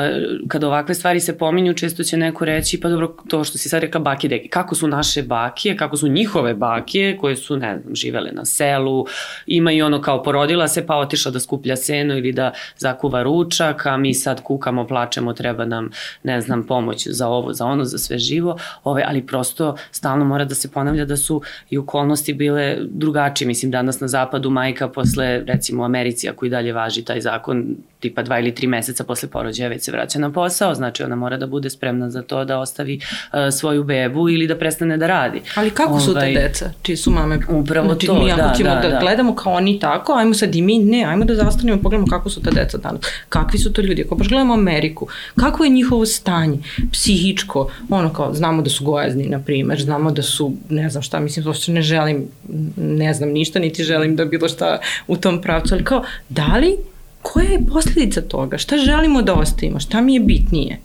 [0.48, 3.82] kada ovakve stvari se pominju, često će neko reći, pa dobro, to što si sad
[3.82, 7.96] rekla baki deki, kako su naše bakije, kako su njihove bakije, koje su, ne znam,
[7.96, 9.06] živele na selu,
[9.46, 13.86] ima i ono kao porodila se, pa otišla da skuplja seno ili da zakuva ručak,
[13.86, 15.90] a mi sad kukamo, plačemo, treba nam,
[16.24, 20.46] ne znam, pomoć za ovo, za ono, za sve živo, ove, ali prosto stalno mora
[20.46, 24.88] da se ponavlja da su i okolnosti bile drugačije, mislim, da danas na zapadu majka
[24.88, 29.04] posle, recimo u Americi, ako i dalje važi taj zakon, tipa dva ili tri meseca
[29.04, 32.46] posle porođaja već se vraća na posao, znači ona mora da bude spremna za to
[32.46, 35.42] da ostavi uh, svoju bebu ili da prestane da radi.
[35.56, 37.40] Ali kako su te ovaj, deca, čiji su mame?
[37.50, 39.00] Upravo znači, to, mi ako da, ćemo da, da, da.
[39.00, 42.42] gledamo kao oni tako, ajmo sad i mi, ne, ajmo da zastanemo, pogledamo kako su
[42.42, 46.58] te deca danas, kakvi su to ljudi, ako baš gledamo Ameriku, kako je njihovo stanje,
[46.92, 51.20] psihičko, ono kao, znamo da su gojazni, na primer, znamo da su, ne znam šta,
[51.20, 52.28] mislim, uopšte ne želim,
[52.78, 56.78] ne znam ništa, niti želim da bilo šta u tom pravcu, ali kao, da li
[57.22, 58.58] koja je posledica toga?
[58.58, 59.80] Šta želimo da ostavimo?
[59.80, 60.80] Šta mi je bitnije?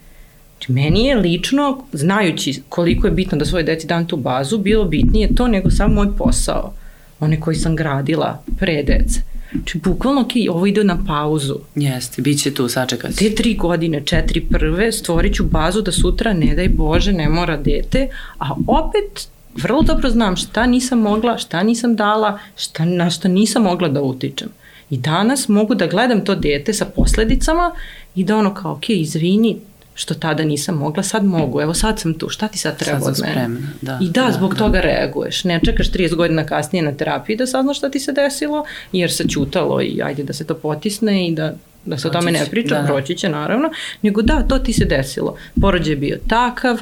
[0.52, 4.84] Znači, meni je lično, znajući koliko je bitno da svoje deci dam tu bazu, bilo
[4.84, 6.72] bitnije to nego sam moj posao.
[7.20, 9.20] One koji sam gradila pre dece.
[9.52, 11.56] Znači, bukvalno, ok, ovo ide na pauzu.
[11.74, 16.32] Jeste, bit će tu, sačekat Te tri godine, četiri prve, stvorit ću bazu da sutra,
[16.32, 21.62] ne daj Bože, ne mora dete, a opet vrlo dobro znam šta nisam mogla, šta
[21.62, 24.48] nisam dala, šta, na šta nisam mogla da utičem.
[24.90, 27.72] I danas mogu da gledam to dete sa posledicama
[28.14, 29.56] i da ono kao, ok, izvini,
[29.94, 33.08] što tada nisam mogla, sad mogu, evo sad sam tu, šta ti sad treba sad
[33.08, 33.32] od mene?
[33.32, 34.58] Spremna, da, I da, da zbog da.
[34.58, 35.44] toga reaguješ.
[35.44, 39.28] Ne čekaš 30 godina kasnije na terapiji da saznaš šta ti se desilo, jer se
[39.28, 42.80] čutalo i ajde da se to potisne i da da se o tome ne priča,
[42.80, 42.86] da.
[42.86, 43.70] proći će naravno,
[44.02, 45.36] nego da, to ti se desilo.
[45.60, 46.80] Porođaj je bio takav,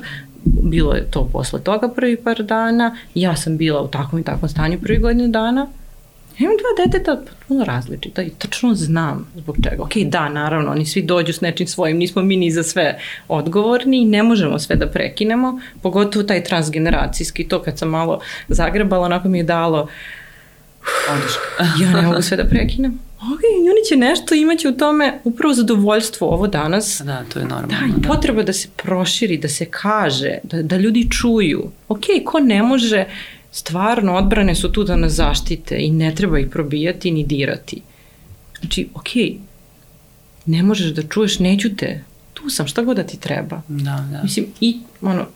[0.62, 4.48] bilo je to posle toga prvi par dana, ja sam bila u takvom i takvom
[4.48, 5.66] stanju prvi godinu dana,
[6.38, 9.82] Imam dva deteta potpuno različita i tačno znam zbog čega.
[9.82, 14.02] Ok, da, naravno, oni svi dođu s nečim svojim, nismo mi ni za sve odgovorni
[14.02, 19.28] i ne možemo sve da prekinemo, pogotovo taj transgeneracijski, to kad sam malo zagrebala, onako
[19.28, 19.88] mi je dalo,
[21.11, 21.82] Oduška.
[21.84, 22.98] ja ne mogu sve da prekinem.
[23.20, 27.02] Ok, oni će nešto, imaće u tome upravo zadovoljstvo ovo danas.
[27.04, 27.68] Da, to je normalno.
[27.68, 31.70] Da, i potreba da se proširi, da se kaže, da, da ljudi čuju.
[31.88, 33.04] Ok, ko ne može,
[33.52, 37.83] stvarno odbrane su tu da nas zaštite i ne treba ih probijati ni dirati.
[38.61, 39.09] Znači, ok,
[40.46, 42.04] ne možeš da čuješ, neću te,
[42.35, 43.62] tu sam, šta god da ti treba.
[43.68, 44.22] Da, da.
[44.22, 45.26] Mislim, i ono,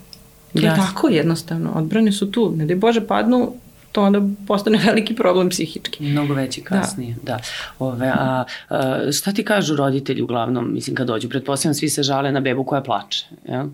[0.53, 3.53] to je tako jednostavno, odbrane su tu, ne daj Bože padnu,
[3.93, 6.05] to onda postane veliki problem psihički.
[6.05, 7.33] Mnogo veći kasnije, da.
[7.33, 7.41] da.
[7.79, 11.29] Ove, a, a, šta ti kažu roditelji uglavnom, mislim, kad dođu?
[11.29, 13.67] Pretpostavljam svi se žale na bebu koja plače, jel?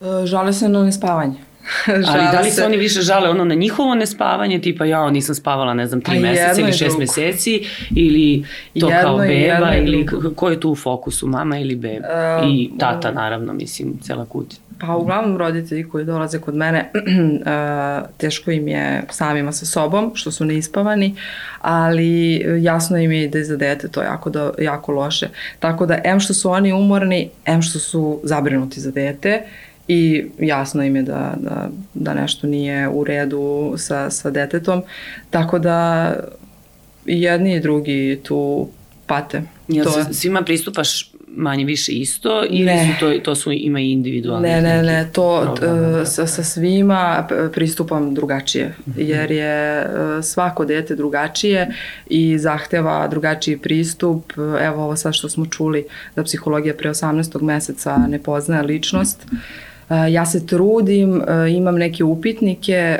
[0.00, 1.36] E, Žale se na nespavanje.
[2.08, 5.74] Ali da li se oni više žale ono na njihovo nespavanje, tipa ja nisam spavala
[5.74, 6.98] ne znam tri Pa meseca ili i šest drugo.
[6.98, 8.44] meseci ili
[8.80, 12.06] to Jedno kao jedno beba ili ko je tu u fokusu, mama ili beba?
[12.42, 14.56] Um, I tata naravno, mislim, cela kuća.
[14.80, 16.90] Pa uglavnom roditelji koji dolaze kod mene, e,
[18.18, 21.14] teško im je samima sa sobom, što su neispavani,
[21.60, 25.28] ali jasno im je da je za dete to jako, do, jako loše.
[25.58, 29.42] Tako da, em što su oni umorni, em što su zabrinuti za dete,
[29.88, 34.82] i jasno im je da, da, da nešto nije u redu sa, sa detetom,
[35.30, 36.12] tako da
[37.04, 38.68] jedni i drugi tu
[39.06, 39.42] pate.
[39.68, 42.84] Jel to svima pristupaš manje više isto ili Ne.
[42.86, 46.44] su to, to su ima i individualni Ne, ne, ne, to problema, uh, sa, sa
[46.44, 46.96] svima
[47.28, 49.00] p- pristupam drugačije, Mhm.
[49.00, 49.90] jer je uh,
[50.24, 51.68] svako dete drugačije
[52.06, 54.32] i zahteva drugačiji pristup.
[54.60, 55.84] Evo ovo sad što smo čuli
[56.16, 57.06] da psihologija pre 18.
[57.42, 59.26] meseca ne poznaje ličnost.
[60.10, 62.98] Ja se trudim, imam neke upitnike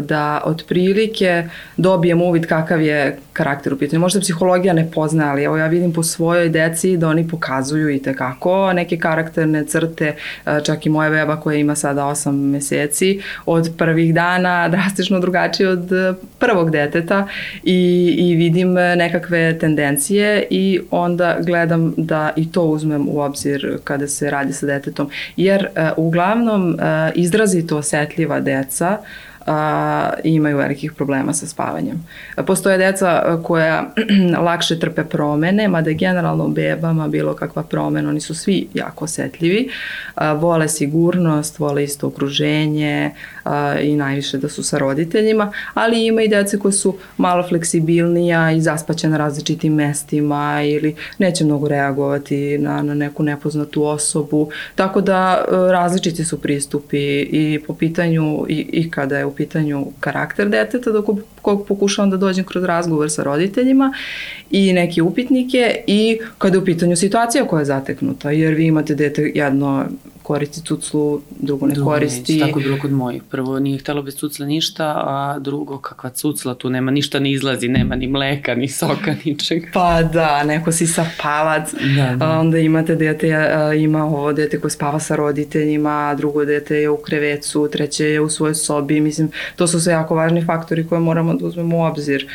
[0.00, 1.44] da otprilike
[1.76, 4.00] dobijem uvid kakav je karakter u pitanju.
[4.00, 8.02] Možda psihologija ne pozna, ali evo ja vidim po svojoj deci da oni pokazuju i
[8.02, 13.70] tekako neke karakterne crte, uh, čak i moja beba koja ima sada 8 meseci, od
[13.78, 17.26] prvih dana drastično drugačije od uh, prvog deteta
[17.64, 24.08] i, i vidim nekakve tendencije i onda gledam da i to uzmem u obzir kada
[24.08, 26.78] se radi sa detetom, jer uh, uglavnom
[27.14, 28.98] izrazito osetljiva deca
[29.48, 32.06] a, imaju velikih problema sa spavanjem.
[32.46, 33.94] Postoje deca koja
[34.46, 39.68] lakše trpe promene, mada generalno u bebama bilo kakva promena, oni su svi jako osetljivi,
[40.14, 43.10] a, vole sigurnost, vole isto okruženje
[43.44, 48.52] a, i najviše da su sa roditeljima, ali ima i dece koje su malo fleksibilnija
[48.52, 55.00] i zaspaće na različitim mestima ili neće mnogo reagovati na, na neku nepoznatu osobu, tako
[55.00, 60.90] da različiti su pristupi i po pitanju i, i kada je u pitanju karakter deteta
[60.90, 61.06] dok
[61.42, 63.92] kog pokušavam da dođem kroz razgovor sa roditeljima
[64.50, 68.94] i neke upitnike i kada je u pitanju situacija koja je zateknuta, jer vi imate
[68.94, 69.86] dete jedno
[70.28, 72.32] koristi cuclu, drugo ne drugo koristi.
[72.32, 73.22] Neće, tako je bilo kod mojih.
[73.30, 77.68] Prvo nije htelo bez cucla ništa, a drugo kakva cucla, tu nema ništa ne izlazi,
[77.68, 79.62] nema ni mleka, ni soka, ničeg.
[79.72, 82.38] Pa da, neko si sa palac, da, da.
[82.38, 83.32] onda imate dete,
[83.76, 88.28] ima ovo dete koje spava sa roditeljima, drugo dete je u krevecu, treće je u
[88.28, 92.28] svojoj sobi, mislim, to su sve jako važni faktori koje moramo da uzmemo u obzir.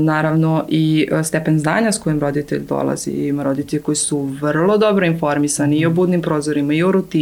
[0.00, 5.78] Naravno i stepen znanja s kojim roditelj dolazi, ima roditelji koji su vrlo dobro informisani
[5.78, 7.17] i o budnim prozorima, i o rutini,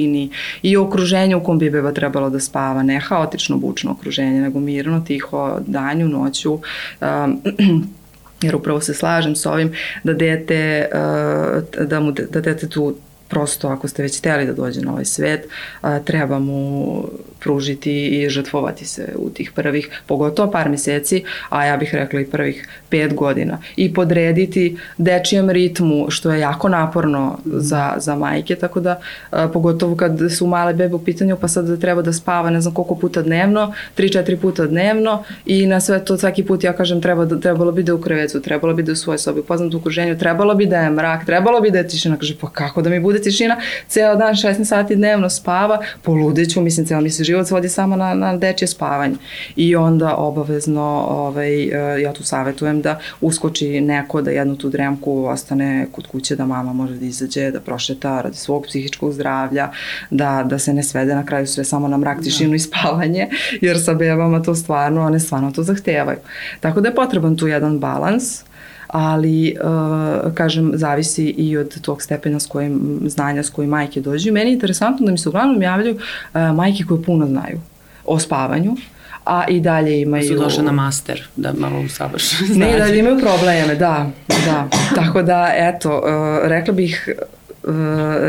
[0.63, 4.61] i o okruženju u kom bi beba trebalo da spava, ne haotično bučno okruženje, nego
[4.61, 6.53] mirno, tiho, danju, noću,
[7.01, 7.41] um,
[8.43, 9.73] jer upravo se slažem s ovim
[10.05, 12.97] da dete, uh, da, mu, da dete tu
[13.29, 15.49] prosto ako ste već hteli da dođe na ovaj svet,
[15.81, 17.03] a, treba mu
[17.41, 22.27] pružiti i žrtvovati se u tih prvih, pogotovo par meseci, a ja bih rekla i
[22.27, 23.59] prvih pet godina.
[23.77, 29.97] I podrediti dečijem ritmu, što je jako naporno za, za majke, tako da a, pogotovo
[29.97, 32.95] kad su male bebe u pitanju, pa sad da treba da spava ne znam koliko
[32.95, 37.41] puta dnevno, 3-4 puta dnevno i na sve to svaki put ja kažem treba da,
[37.41, 40.67] trebalo bi da u krevecu, trebalo bi da u svojoj sobi, poznatom okruženju, trebalo bi
[40.67, 43.57] da je mrak, trebalo bi da je tišina, kaže pa kako da mi bude tišina,
[43.89, 48.15] ceo dan 16 sati dnevno spava, poludeću, mislim, ceo mi se život svodi samo na,
[48.15, 49.17] na dečje spavanje.
[49.57, 55.25] I onda obavezno, ovaj, e, ja tu savetujem da uskoči neko da jednu tu dremku
[55.27, 59.71] ostane kod kuće, da mama može da izađe, da prošeta radi svog psihičkog zdravlja,
[60.11, 62.57] da, da se ne svede na kraju sve samo na mrak, tišinu da.
[62.57, 63.29] i spavanje,
[63.61, 66.19] jer sa bebama to stvarno, one stvarno to zahtevaju.
[66.61, 68.43] Tako da je potreban tu jedan balans,
[68.87, 74.33] ali uh, kažem zavisi i od tog stepena s kojim znanja s kojim majke dođu.
[74.33, 77.61] Meni je interesantno da mi se uglavnom javljaju uh, majke koje puno znaju
[78.05, 78.77] o spavanju,
[79.25, 80.29] a i dalje imaju...
[80.29, 84.69] Su došle na master, da malo usavrše Ne, i dalje imaju probleme, da, da.
[84.95, 87.09] Tako da, eto, uh, rekla bih,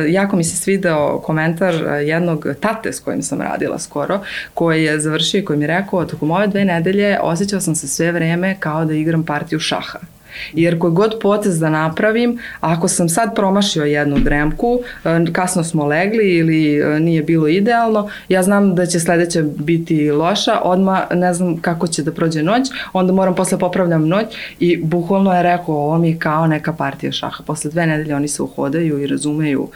[0.10, 1.74] jako mi se svideo komentar
[2.06, 4.20] jednog tate s kojim sam radila skoro,
[4.54, 7.88] koji je završio i koji mi je rekao, tokom ove dve nedelje osjećao sam se
[7.88, 10.00] sve vreme kao da igram partiju šaha.
[10.54, 15.86] Jer koji god potez da napravim, ako sam sad promašio jednu dremku, e, kasno smo
[15.86, 21.34] legli ili e, nije bilo idealno, ja znam da će sledeća biti loša, odma ne
[21.34, 24.26] znam kako će da prođe noć, onda moram posle popravljam noć
[24.60, 27.44] i bukvalno je rekao ovo mi je kao neka partija šaha.
[27.44, 29.70] Posle dve nedelje oni se uhodaju i razumeju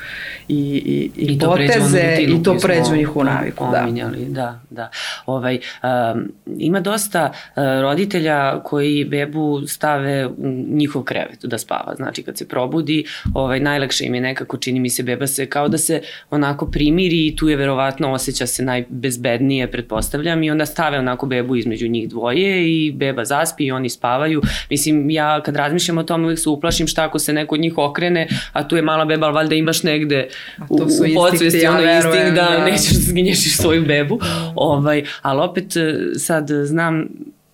[0.47, 3.65] i, i, i, I poteze i to pređu njih u naviku.
[3.71, 3.87] Da.
[4.27, 4.89] da, da.
[5.25, 11.95] Ovaj, um, ima dosta uh, roditelja koji bebu stave u njihov krevet da spava.
[11.95, 15.67] Znači kad se probudi, ovaj, najlakše im je nekako, čini mi se, beba se kao
[15.67, 20.99] da se onako primiri i tu je verovatno osjeća se najbezbednije, pretpostavljam, i onda stave
[20.99, 24.41] onako bebu između njih dvoje i beba zaspi i oni spavaju.
[24.69, 27.77] Mislim, ja kad razmišljam o tome uvijek se uplašim šta ako se neko od njih
[27.77, 30.27] okrene, a tu je mala beba, ali valjda imaš negde
[30.69, 34.19] u, u podsvesti ja ono instinkt da, da nećeš da zginješiš svoju bebu.
[34.55, 35.73] Ovaj, ali opet
[36.17, 37.07] sad znam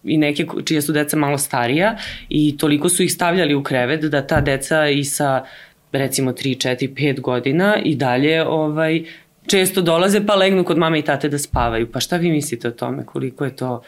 [0.08, 1.98] i neke čije su deca malo starija
[2.30, 5.46] i toliko su ih stavljali u krevet da ta deca i sa
[5.91, 9.04] recimo 3, 4, 5 godina i dalje ovaj,
[9.48, 11.91] često dolaze pa legnu kod mame i tate da spavaju.
[11.91, 13.06] Pa šta vi mislite o tome?
[13.06, 13.82] Koliko je to,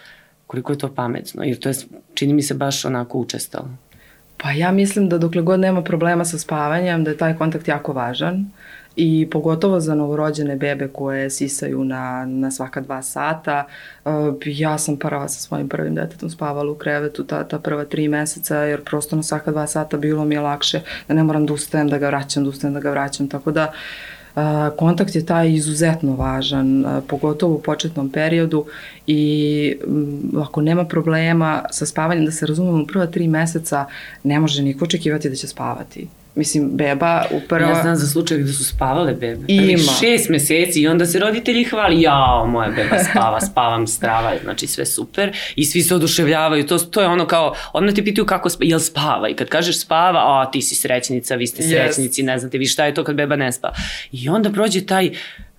[0.48, 1.44] koliko je to pametno?
[1.44, 1.76] Jer to je,
[2.14, 3.70] čini mi se baš onako učestalo.
[4.38, 7.94] Pa ja mislim da dokle god nema problema sa spavanjem, da je taj kontakt jako
[7.94, 8.46] važan.
[9.02, 13.66] I pogotovo za novorođene bebe koje sisaju na, na svaka dva sata.
[14.06, 14.12] Uh,
[14.46, 18.56] ja sam prva sa svojim prvim detetom spavala u krevetu ta, ta prva tri meseca
[18.56, 21.88] jer prosto na svaka dva sata bilo mi je lakše da ne moram da ustajem,
[21.88, 23.30] da ga vraćam, da ustajem, da ga vraćam.
[23.30, 23.72] Tako da
[24.36, 24.42] uh,
[24.78, 28.66] kontakt je taj izuzetno važan, uh, pogotovo u početnom periodu
[29.08, 33.86] i um, ako nema problema sa spavanjem, da se razumemo, u prva tri meseca
[34.24, 36.08] ne može niko očekivati da će spavati
[36.40, 37.70] Mislim, beba u prva...
[37.70, 39.46] Ja znam za slučaj gde su spavale bebe.
[39.48, 39.84] Ima.
[40.00, 44.86] šest meseci i onda se roditelji hvali, jao, moja beba spava, spavam strava, znači sve
[44.86, 45.38] super.
[45.56, 48.80] I svi se oduševljavaju, to, to je ono kao, odmah ti pitaju kako spava, jel
[48.80, 49.30] spava?
[49.30, 52.26] I kad kažeš spava, a ti si srećnica, vi ste srećnici, yes.
[52.26, 53.76] ne znate vi šta je to kad beba ne spava.
[54.12, 55.12] I onda prođe taj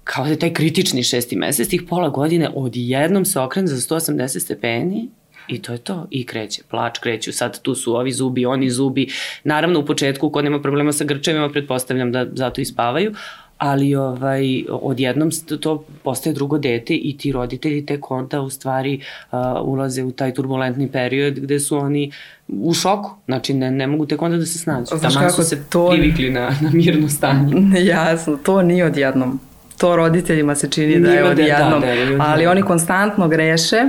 [0.04, 4.38] kao da je taj kritični šesti mesec, tih pola godine odjednom se okrene za 180
[4.40, 5.08] stepeni
[5.50, 6.06] I to je to.
[6.10, 6.62] I kreće.
[6.70, 7.32] Plač kreću.
[7.32, 9.08] Sad tu su ovi zubi, oni zubi.
[9.44, 13.14] Naravno u početku ko nema problema sa grčevima, pretpostavljam da zato i spavaju,
[13.60, 19.00] ali ovaj, odjednom to postaje drugo dete i ti roditelji tek onda u stvari
[19.32, 22.12] uh, ulaze u taj turbulentni period gde su oni
[22.48, 24.86] u šoku, znači ne, ne mogu tek onda da se snađu.
[24.86, 25.88] Znaš Taman kako su se to...
[25.90, 27.54] privikli na, na mirno stanje.
[27.92, 29.40] Jasno, to nije odjednom.
[29.78, 33.84] To roditeljima se čini da je odjednom, da, da, da, ali oni konstantno greše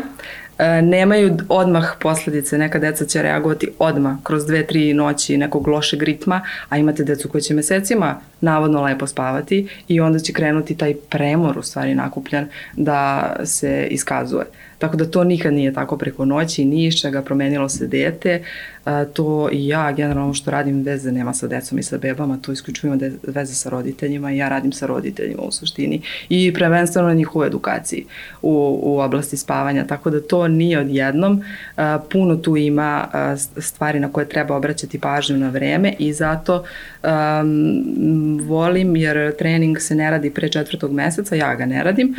[0.83, 2.57] nemaju odmah posledice.
[2.57, 7.29] Neka deca će reagovati odmah kroz dve, tri noći nekog lošeg ritma, a imate decu
[7.29, 12.47] koji će mesecima navodno lepo spavati i onda će krenuti taj premor u stvari nakupljan
[12.77, 14.45] da se iskazuje.
[14.77, 18.43] Tako da to nikad nije tako preko noći, ni iz čega promenilo se dete.
[18.80, 18.80] A,
[19.13, 22.99] to i ja, generalno što radim, veze nema sa decom i sa bebama, to isključujem
[23.27, 28.05] veze sa roditeljima i ja radim sa roditeljima u suštini i prvenstveno na njihovoj edukaciji
[28.41, 31.43] u, u oblasti spavanja, tako da to nije odjednom.
[31.77, 36.63] A, puno tu ima a, stvari na koje treba obraćati pažnju na vreme i zato
[37.03, 42.15] um, volim jer trening se ne radi pre četvrtog meseca, ja ga ne radim.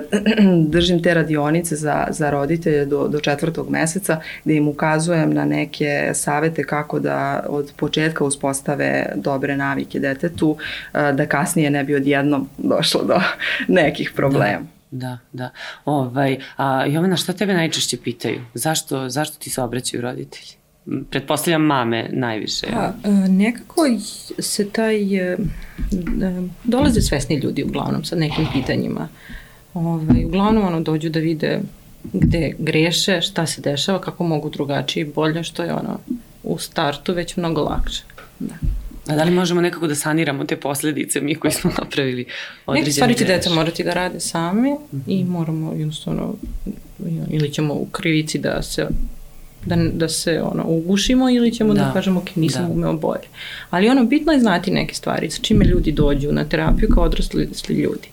[0.74, 5.89] Držim te radionice za, za roditelje do, do četvrtog meseca gde im ukazujem na neke
[6.14, 10.58] savete kako da od početka uspostave dobre navike detetu, uh,
[11.14, 13.20] da kasnije ne bi odjednom došlo do
[13.80, 14.58] nekih problema.
[14.58, 14.80] Da.
[14.92, 15.50] Da, da.
[15.84, 18.40] Ovaj, a Jovana, šta tebe najčešće pitaju?
[18.54, 20.60] Zašto, zašto ti se obraćaju roditelji?
[21.10, 22.66] pretpostavljam mame najviše.
[22.72, 23.82] Pa, e, nekako
[24.38, 25.36] se taj, e, e,
[26.64, 29.08] dolaze svesni ljudi uglavnom sa nekim pitanjima.
[29.74, 31.60] Ovaj, uglavnom ono dođu da vide
[32.12, 35.98] gde greše, šta se dešava, kako mogu drugačije i bolje, što je ono
[36.42, 38.02] u startu već mnogo lakše.
[38.38, 38.54] Da.
[39.06, 42.24] A da li možemo nekako da saniramo te posledice mi koji smo napravili
[42.66, 45.02] određene Neke stvari će deca morati da rade sami mm -hmm.
[45.06, 46.34] i moramo jednostavno
[47.30, 48.86] ili ćemo u krivici da se
[49.66, 52.72] da, da se ono, ugušimo ili ćemo da, da kažemo ok, nisam da.
[52.72, 53.28] umeo bolje.
[53.70, 57.74] Ali ono, bitno je znati neke stvari sa čime ljudi dođu na terapiju kao odrasli
[57.74, 58.08] ljudi.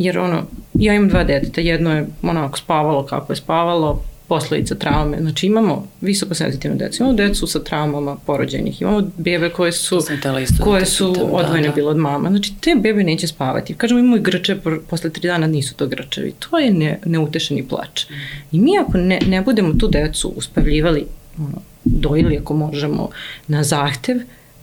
[0.00, 0.42] Jer ono,
[0.74, 5.18] ja imam dva deteta, jedno je onako spavalo kako je spavalo, posledica traume.
[5.20, 10.64] Znači imamo visoko senzitivne decu, imamo decu sa traumama porođenih, imamo bebe koje su, da
[10.64, 11.74] koje su odvojene da, da.
[11.74, 12.28] bilo od mama.
[12.28, 13.74] Znači te bebe neće spavati.
[13.74, 14.56] Kažemo imamo i grče,
[14.90, 16.32] posle tri dana nisu to grčevi.
[16.38, 18.04] To je ne, neutešeni plač.
[18.52, 21.06] I mi ako ne, ne budemo tu decu uspavljivali,
[21.38, 23.10] ono, dojili ako možemo
[23.48, 24.16] na zahtev,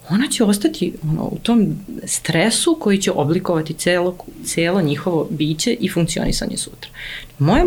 [0.09, 5.89] ona će ostati ono, u tom stresu koji će oblikovati celo, celo njihovo biće i
[5.89, 6.89] funkcionisanje sutra.
[7.39, 7.63] Moje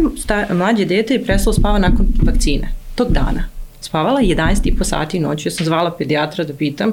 [0.51, 3.45] mlađe dete je prestalo spava nakon vakcine, tog dana.
[3.81, 6.93] Spavala 11,5 sati noću, ja sam zvala pedijatra da pitam,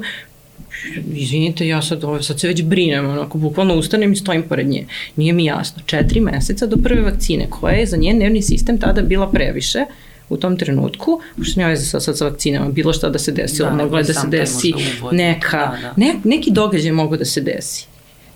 [1.13, 4.85] izvinite, ja sad, ovo, sad se već brinem, onako, bukvalno ustanem i stojim pored nje.
[5.15, 5.83] Nije mi jasno.
[5.85, 9.85] Četiri meseca do prve vakcine, koja je za njen nervni sistem tada bila previše,
[10.29, 13.69] u tom trenutku, pošto nema veze sa, sa, sa vakcinama, bilo šta da se desilo,
[13.69, 14.73] da, nego da se desi
[15.11, 15.93] neka, da, da.
[15.97, 17.87] Ne, neki događaj mogu da se desi.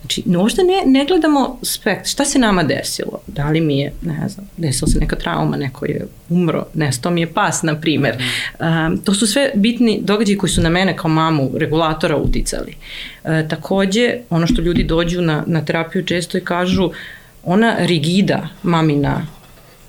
[0.01, 3.19] Znači, možda ne, ne gledamo spekt, šta se nama desilo?
[3.27, 7.21] Da li mi je, ne znam, desila se neka trauma, neko je umro, nestao mi
[7.21, 8.23] je pas, na primer.
[8.59, 12.75] Um, to su sve bitni događaji koji su na mene kao mamu regulatora uticali.
[13.23, 16.91] Uh, takođe, ono što ljudi dođu na, na terapiju često i kažu,
[17.43, 19.27] ona rigida mamina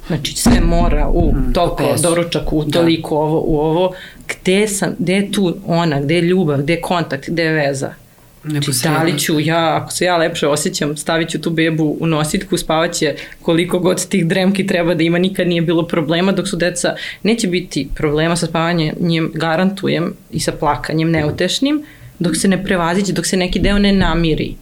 [0.06, 2.70] Znači sve mora u mm, toliko doručak, u da.
[2.70, 3.20] toliko da.
[3.20, 3.92] ovo, u ovo.
[4.28, 7.94] Gde, sam, gde je tu ona, gde je ljubav, gde je kontakt, gde je veza?
[8.44, 12.06] Znači, da li ću ja, ako se ja lepše osjećam, stavit ću tu bebu u
[12.06, 16.56] nositku, spavaće koliko god tih dremki treba da ima, nikad nije bilo problema, dok su
[16.56, 21.82] deca, neće biti problema sa spavanjem, njem garantujem, i sa plakanjem neutešnim,
[22.18, 24.54] dok se ne prevaziće, dok se neki deo ne namiri.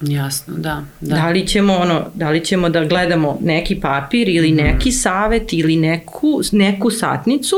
[0.00, 1.16] Jasno, da, da.
[1.16, 4.56] Da li ćemo ono, da li ćemo da gledamo neki papir ili mm.
[4.56, 7.56] neki savet ili neku, neku satnicu,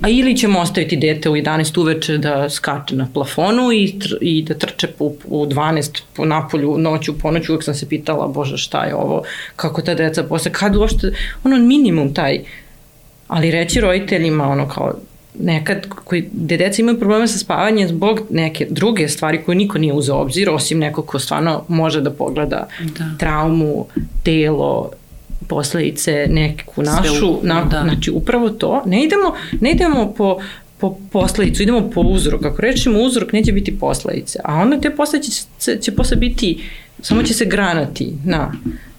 [0.00, 4.42] a ili ćemo ostaviti dete u 11 uveče da skače na plafonu i, tr, i
[4.42, 8.56] da trče u, u 12 po napolju noću po noću, uvek sam se pitala, bože
[8.56, 9.22] šta je ovo,
[9.56, 12.40] kako ta deca posle, kad uopšte, ono minimum taj,
[13.28, 14.94] ali reći roditeljima ono kao
[15.38, 19.92] nekad koji, gde deca imaju probleme sa spavanjem zbog neke druge stvari koje niko nije
[19.92, 22.68] uzeo obzir, osim nekog ko stvarno može da pogleda
[22.98, 23.04] da.
[23.18, 23.86] traumu,
[24.22, 24.90] telo,
[25.48, 27.82] posledice, neku našu, na, da.
[27.82, 30.38] znači upravo to, ne idemo, ne idemo po
[30.82, 32.44] po posledicu, idemo po uzrok.
[32.44, 34.38] Ako rečemo uzrok, neće biti posledice.
[34.44, 36.62] A onda te posledice će, će posle biti,
[37.00, 38.52] samo će se granati na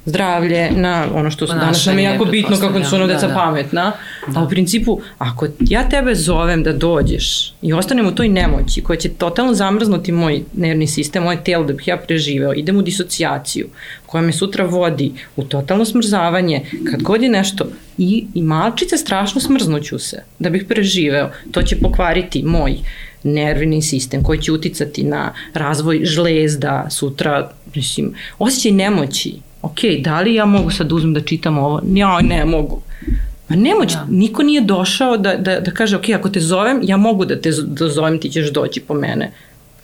[0.06, 3.34] zdravlje, na ono što su danas nam je jako bitno kako su ono deca da,
[3.34, 3.39] da.
[3.39, 3.91] pametna,
[4.28, 4.39] da.
[4.39, 8.97] a u principu ako ja tebe zovem da dođeš i ostanem u toj nemoći koja
[8.97, 13.68] će totalno zamrznuti moj nervni sistem, moje telo da bih ja preživeo, idem u disocijaciju
[14.06, 17.66] koja me sutra vodi u totalno smrzavanje, kad god je nešto
[17.97, 22.78] i, i malčice strašno smrznuću se da bih preživeo, to će pokvariti moj
[23.24, 29.34] nervni sistem koji će uticati na razvoj žlezda sutra, mislim, osjećaj nemoći
[29.64, 31.82] ok, da li ja mogu sad uzmem da čitam ovo?
[31.93, 32.82] Ja ne mogu.
[33.49, 34.05] Ma nemoć, da.
[34.09, 37.51] niko nije došao da, da, da kaže, ok, ako te zovem, ja mogu da te
[37.51, 39.32] da zovem, ti ćeš doći po mene.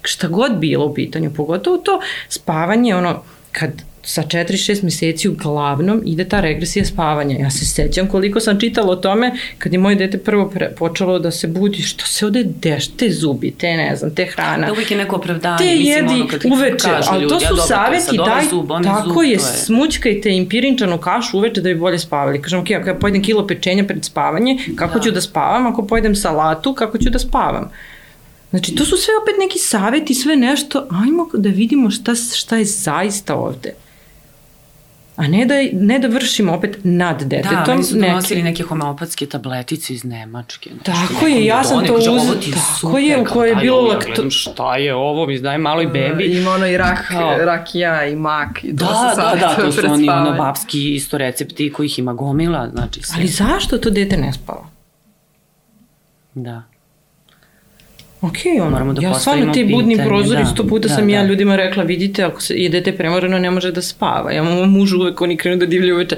[0.01, 1.99] Šta god bilo u pitanju, pogotovo to
[2.29, 3.21] spavanje, ono,
[3.51, 3.71] kad
[4.03, 7.37] sa 4-6 meseci uglavnom ide ta regresija spavanja.
[7.39, 11.19] Ja se sećam koliko sam čitala o tome kad je moje dete prvo pre, počelo
[11.19, 14.65] da se budi, što se ovde deš, te zubi, te ne znam, te hrana.
[14.67, 15.57] Da uvijek je neko opravdanje.
[15.57, 19.09] Te mislim, jedi ono kad uveče, ali ljudi, to su ja, saveti, daj, zub, tako
[19.09, 22.41] zub, je, je, smućkajte im pirinčanu kašu uveče da bi bolje spavali.
[22.41, 25.03] Kažem, ok, ako ja pojedem kilo pečenja pred spavanje, kako Da.
[25.03, 27.71] ću da spavam, ako pojedem salatu, kako ću da spavam.
[28.49, 32.65] Znači, to su sve opet neki saveti, sve nešto, ajmo da vidimo šta, šta je
[32.65, 33.73] zaista ovde.
[35.19, 37.57] A ne da, ne da vršimo opet nad detetom.
[37.57, 40.69] Da, meni su neke- donosili neke homeopatske tabletice iz Nemačke.
[40.69, 43.49] nešto, Tako je, ja sam to kaže, uz- ovo ti je tako je, u kojoj
[43.49, 46.25] je bilo ja lakto- gledam, Šta je ovo, mi daj malo i bebi.
[46.27, 48.63] Ima ono i rak, Kao- rakija i mak.
[48.63, 52.13] I to Da, da, da, savjetuje to su oni ono babski isto recepti kojih ima
[52.13, 53.15] gomila, znači sve.
[53.17, 54.67] Ali zašto to dete ne spava?
[56.35, 56.63] Da.
[58.21, 61.07] Ok, ono, Moramo da ja stvarno ti budni pitanje, prozori, da, sto puta da, sam
[61.07, 61.13] da.
[61.13, 64.31] ja ljudima rekla, vidite, ako se je dete premoreno, ne može da spava.
[64.31, 66.17] Ja mom mužu uvek, oni krenu da divlju uveče,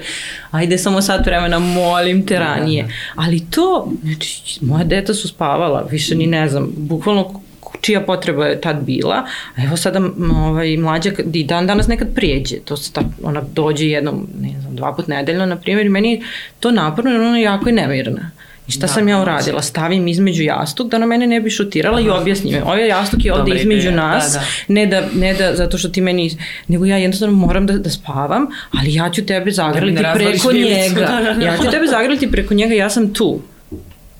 [0.51, 2.87] ajde samo sat vremena, molim te ranije.
[3.15, 7.41] Ali to, znači, moja deta su spavala, više ni ne znam, bukvalno
[7.81, 9.25] čija potreba je tad bila,
[9.55, 10.01] a evo sada
[10.47, 14.75] ovaj, mlađa i dan danas nekad prijeđe, to se tak, ona dođe jednom, ne znam,
[14.75, 16.23] dva put nedeljno, na primjer, meni
[16.59, 18.31] to naporno, jer ona jako je nemirna.
[18.71, 19.61] I šta Da, sam ja da, uradila?
[19.61, 22.63] Stavim između jastuk da na mene ne bi šutirala i objasnim je.
[22.63, 24.45] Ovaj jastuk je ovde Dobra između ideja, nas, da, da.
[24.67, 28.47] Ne, da, ne da zato što ti meni, nego ja jednostavno moram da, da spavam,
[28.79, 31.01] ali ja ću tebe zagrliti razvališ preko vilicu, njega.
[31.01, 31.45] da, da, da.
[31.45, 33.41] Ja ću tebe zagrliti preko njega, ja sam tu.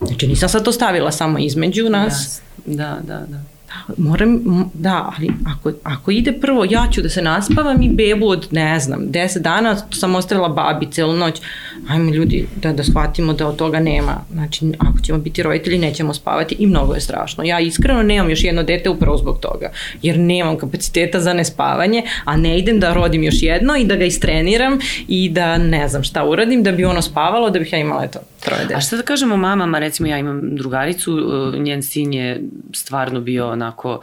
[0.01, 2.41] Znači nisam sad to stavila samo između nas.
[2.65, 3.50] Da, da, da.
[3.97, 4.41] Moram,
[4.73, 8.79] da, ali ako, ako ide prvo, ja ću da se naspavam i bebu od, ne
[8.79, 11.41] znam, 10 dana sam ostavila babi celu noć.
[11.89, 14.21] Ajme ljudi, da, da shvatimo da od toga nema.
[14.33, 17.43] Znači, ako ćemo biti roditelji, nećemo spavati i mnogo je strašno.
[17.43, 22.37] Ja iskreno nemam još jedno dete upravo zbog toga, jer nemam kapaciteta za nespavanje, a
[22.37, 26.25] ne idem da rodim još jedno i da ga istreniram i da ne znam šta
[26.25, 28.75] uradim da bi ono spavalo, da bih ja imala eto, troje dece.
[28.75, 32.41] A šta da kažemo mamama, recimo ja imam drugaricu, uh, njen sin je
[32.73, 34.01] stvarno bio onako uh,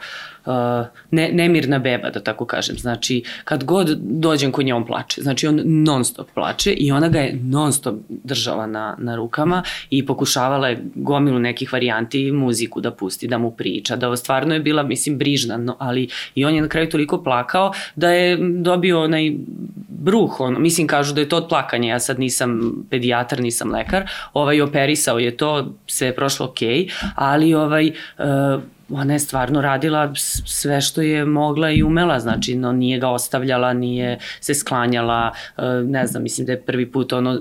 [1.11, 2.77] ne, nemirna beba, da tako kažem.
[2.77, 5.21] Znači, kad god dođem kod nje, on plače.
[5.21, 9.63] Znači, on non stop plače i ona ga je non stop držala na, na rukama
[9.89, 14.59] i pokušavala je gomilu nekih varijanti muziku da pusti, da mu priča, da stvarno je
[14.59, 19.03] bila, mislim, brižna, no, ali i on je na kraju toliko plakao da je dobio
[19.03, 19.31] onaj
[19.87, 24.09] bruh, ono, mislim kažu da je to od plakanja, ja sad nisam pedijatar, nisam lekar,
[24.33, 30.13] ovaj operisao je to, sve je prošlo okej, ali ovaj, uh, ona je stvarno radila
[30.45, 35.63] sve što je mogla i umela, znači no, nije ga ostavljala, nije se sklanjala, uh,
[35.89, 37.39] ne znam, mislim da je prvi put ono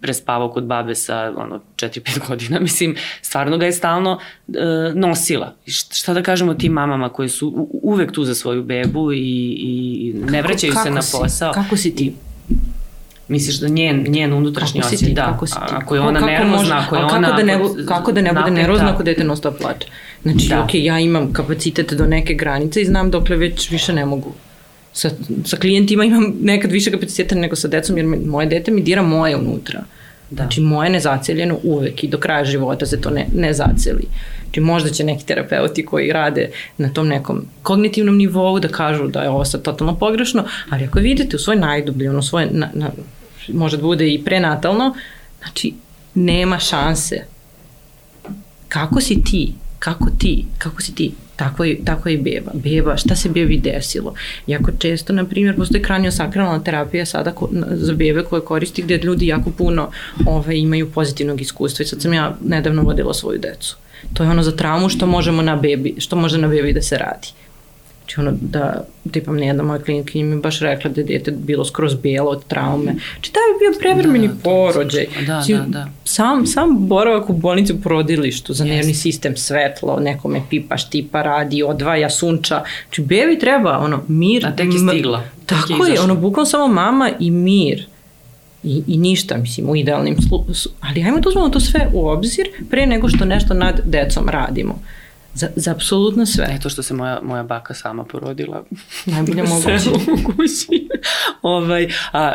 [0.00, 4.18] prespavao kod babe sa ono 4-5 godina, mislim, stvarno ga je stalno
[4.48, 4.52] e,
[4.94, 5.54] nosila.
[5.66, 10.42] Šta da kažemo tim mamama koje su uvek tu za svoju bebu i, i ne
[10.42, 11.16] vraćaju se na si?
[11.20, 11.52] posao.
[11.52, 12.14] Kako si ti?
[13.28, 15.24] Misliš da njen, njen unutrašnji Kako osjećaj, da.
[15.24, 15.58] Kako si ti?
[15.68, 17.10] Ako je ona Kako nervozna, može- ako je ona...
[17.20, 18.54] Kako da ne, bu- kako da ne bude napeta.
[18.54, 19.86] nervozna ako dete non stop plače?
[20.22, 20.62] Znači, Da.
[20.62, 24.32] ok, ja imam kapacitet do neke granice i znam dokle već više ne mogu.
[24.92, 25.10] Sa,
[25.44, 29.36] sa klijentima imam nekad više kapaciteta nego sa decom, jer moje dete mi dira moje
[29.36, 29.80] unutra.
[30.30, 30.36] Da.
[30.36, 34.04] Znači, moje nezaceljeno uvek i do kraja života se to ne, ne zaceli.
[34.44, 36.48] Znači, možda će neki terapeuti koji rade
[36.78, 40.98] na tom nekom kognitivnom nivou da kažu da je ovo sad totalno pogrešno, ali ako
[40.98, 42.90] vidite u svoj najdublji, ono svoje, na, na,
[43.48, 44.94] može da bude i prenatalno,
[45.38, 45.74] znači,
[46.14, 47.24] nema šanse.
[48.68, 49.52] Kako si ti?
[49.78, 50.44] Kako ti?
[50.58, 51.12] Kako si ti?
[51.36, 52.50] Tako je, tako je beba.
[52.54, 54.14] Beba, šta se bebi desilo?
[54.46, 59.26] Jako često, na primjer, postoji kraniosakralna terapija sada ko, za bebe koje koristi gde ljudi
[59.26, 59.90] jako puno
[60.26, 63.76] ove, imaju pozitivnog iskustva i sad sam ja nedavno vodila svoju decu.
[64.12, 66.98] To je ono za traumu što možemo na bebi, što može na bebi da se
[66.98, 67.28] radi.
[68.06, 71.64] Znači ono da, tipa ne jedna moja klinika mi baš rekla da je dete bilo
[71.64, 72.84] skroz bijelo od traume.
[72.84, 75.06] Znači da je bio prevremeni Da, to porođaj.
[75.18, 75.88] Da, Znači, da, da.
[76.04, 81.62] Sam, sam boravak u bolnici u porodilištu za nervni sistem, svetlo, nekome pipa, štipa, radi,
[81.62, 82.62] odvaja, sunča.
[82.84, 84.46] Znači, bebi treba, ono, mir.
[84.46, 87.86] A tek je stigla, tek je Tako je, ono, bukvalno samo mama i mir.
[88.62, 90.44] I, I ništa, mislim, u idealnim slu...
[90.54, 94.28] su- Ali ajmo da uzmemo to sve u obzir pre nego što nešto nad decom
[94.28, 94.78] radimo.
[95.36, 96.46] Za, za apsolutno sve.
[96.50, 98.64] Eto što se moja, moja baka sama porodila.
[99.06, 99.90] Najbolje moguće.
[100.24, 100.88] Kući.
[101.42, 102.32] ovaj, a,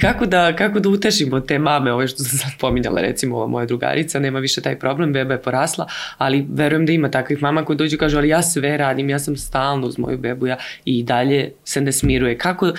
[0.00, 3.66] kako, da, kako da utešimo te mame, ove što sam sad pominjala, recimo ova moja
[3.66, 5.86] drugarica, nema više taj problem, beba je porasla,
[6.18, 9.18] ali verujem da ima takvih mama koji dođu i kažu, ali ja sve radim, ja
[9.18, 12.38] sam stalno uz moju bebu, ja i dalje se ne smiruje.
[12.38, 12.72] Kako,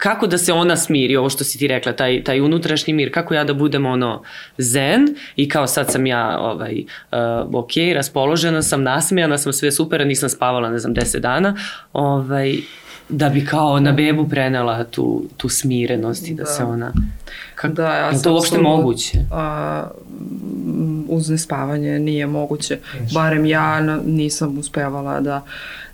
[0.00, 3.34] kako da se ona smiri, ovo što si ti rekla, taj, taj unutrašnji mir, kako
[3.34, 4.22] ja da budem ono
[4.58, 10.06] zen i kao sad sam ja ovaj, uh, ok, raspoložena sam, nasmejana sam, sve super,
[10.06, 11.56] nisam spavala, ne znam, 10 dana,
[11.92, 12.56] ovaj,
[13.08, 16.50] da bi kao na bebu prenela tu, tu smirenost i da, da.
[16.50, 16.92] se ona...
[17.54, 19.18] Kako, da, ja je to uopšte sam, moguće?
[19.32, 19.86] A,
[21.08, 22.78] uz nespavanje nije moguće.
[23.14, 25.44] Barem ja nisam uspevala da,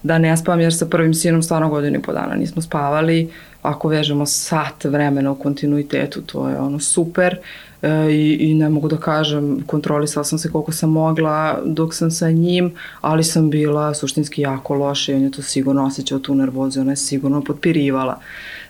[0.02, 3.30] da ne spavam, jer sa prvim sinom stvarno godinu i po dana nismo spavali.
[3.66, 7.38] Ako vežemo sat vremena u kontinuitetu, to je ono super
[7.82, 12.10] e, i, i ne mogu da kažem, kontrolisala sam se koliko sam mogla dok sam
[12.10, 16.34] sa njim, ali sam bila suštinski jako loša i on je to sigurno osjećao tu
[16.34, 18.20] nervozu, ona je sigurno potpirivala.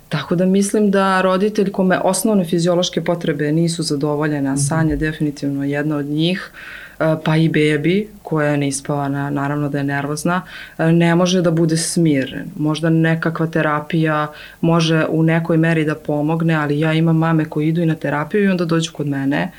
[0.08, 4.60] Tako da mislim da roditelj kome osnovne fiziološke potrebe nisu zadovoljene, a mhm.
[4.60, 6.85] san je definitivno jedna od njih, e,
[7.24, 10.42] pa i bebi koja je neispavana, naravno da je nervozna,
[10.78, 12.50] e, ne može da bude smiren.
[12.56, 17.82] Možda nekakva terapija može u nekoj meri da pomogne, ali ja imam mame koji idu
[17.82, 19.50] i na terapiju i onda dođu kod mene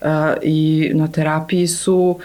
[0.00, 0.06] e,
[0.42, 2.22] i na terapiji su uh,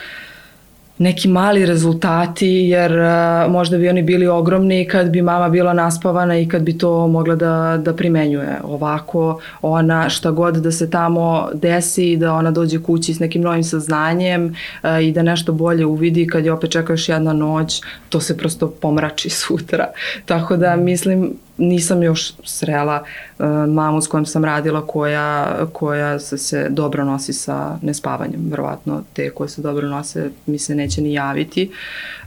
[0.98, 6.40] neki mali rezultati, jer uh, možda bi oni bili ogromni kad bi mama bila naspavana
[6.40, 8.60] i kad bi to mogla da, da primenjuje.
[8.64, 13.64] Ovako, ona šta god da se tamo desi, da ona dođe kući s nekim novim
[13.64, 18.20] saznanjem uh, i da nešto bolje uvidi kad je opet čeka još jedna noć, to
[18.20, 19.88] se prosto pomrači sutra.
[20.26, 23.04] Tako da mislim, nisam još srela
[23.40, 28.48] uh, mamu s kojom sam radila koja, koja se, se dobro nosi sa nespavanjem.
[28.50, 31.72] Verovatno te koje se dobro nose mi se neće ni javiti.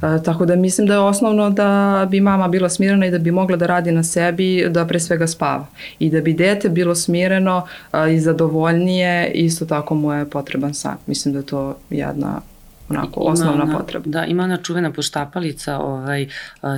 [0.03, 3.31] Uh, tako da mislim da je osnovno da bi mama bila smirena i da bi
[3.31, 5.67] mogla da radi na sebi, da pre svega spava.
[5.99, 10.97] I da bi dete bilo smireno uh, i zadovoljnije, isto tako mu je potreban san.
[11.07, 12.41] Mislim da je to jedna
[12.89, 14.05] onako ima osnovna ona, potreba.
[14.07, 16.29] Da, ima ona čuvena poštapalica, ovaj,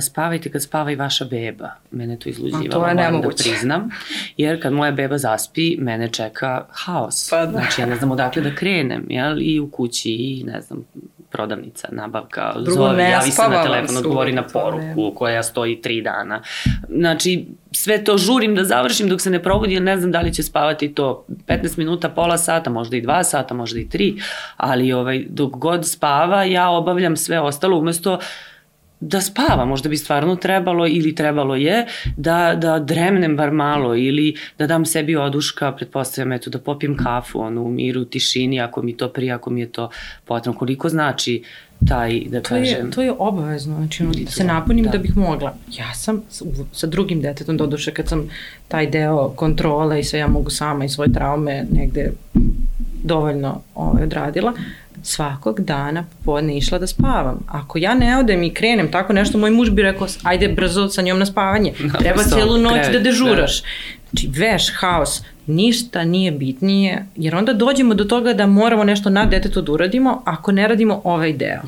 [0.01, 1.69] spavajte kad spava i vaša beba.
[1.91, 3.89] Mene to izluđivalo, to moram da priznam.
[4.37, 7.29] Jer kad moja beba zaspi, mene čeka haos.
[7.29, 7.51] Pa da.
[7.51, 9.41] Znači ja ne znam odakle da krenem, jel?
[9.41, 10.85] I u kući, i ne znam,
[11.31, 16.41] prodavnica, nabavka, Drugo, zove, javi se na telefon, odgovori na poruku koja stoji tri dana.
[16.89, 20.43] Znači, sve to žurim da završim dok se ne probudi, ne znam da li će
[20.43, 24.21] spavati to 15 minuta, pola sata, možda i 2 sata, možda i 3,
[24.57, 28.19] ali ovaj, dok god spava, ja obavljam sve ostalo umesto
[29.01, 31.85] da spava, možda bi stvarno trebalo ili trebalo je
[32.17, 37.39] da, da dremnem bar malo ili da dam sebi oduška, pretpostavljam eto da popijem kafu
[37.41, 39.89] ono, u miru, tišini, ako mi to prija, ako mi je to
[40.25, 41.43] potrebno, koliko znači
[41.87, 42.85] taj, da to kažem...
[42.85, 44.91] Je, to je obavezno, znači ono, da se napunim da.
[44.91, 45.55] da bih mogla.
[45.77, 46.21] Ja sam
[46.71, 48.29] sa drugim detetom, doduše kad sam
[48.67, 52.11] taj deo kontrole i sve ja mogu sama i svoje traume negde
[53.03, 54.53] dovoljno ovaj, odradila,
[55.03, 57.39] svakog dana popodne išla da spavam.
[57.47, 61.01] Ako ja ne odem i krenem tako nešto, moj muž bi rekao, ajde brzo sa
[61.01, 61.73] njom na spavanje.
[61.99, 63.61] Treba celu noć da dežuraš.
[63.61, 63.67] Da.
[64.11, 69.25] Znači, veš, haos, ništa nije bitnije, jer onda dođemo do toga da moramo nešto na
[69.25, 71.61] detetu da uradimo ako ne radimo ovaj deo.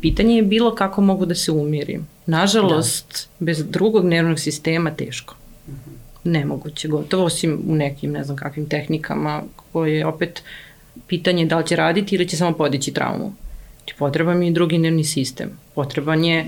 [0.00, 2.06] Pitanje je bilo kako mogu da se umirim.
[2.26, 3.44] Nažalost, da.
[3.44, 5.34] bez drugog nervnog sistema teško.
[5.68, 5.90] Mhm.
[6.24, 10.67] Nemoguće, gotovo, osim u nekim, ne znam kakvim tehnikama koje opet uh,
[11.06, 13.32] pitanje da li će raditi ili će samo podići traumu.
[13.78, 15.50] Znači, potreban je drugi nervni sistem.
[15.74, 16.46] Potreban je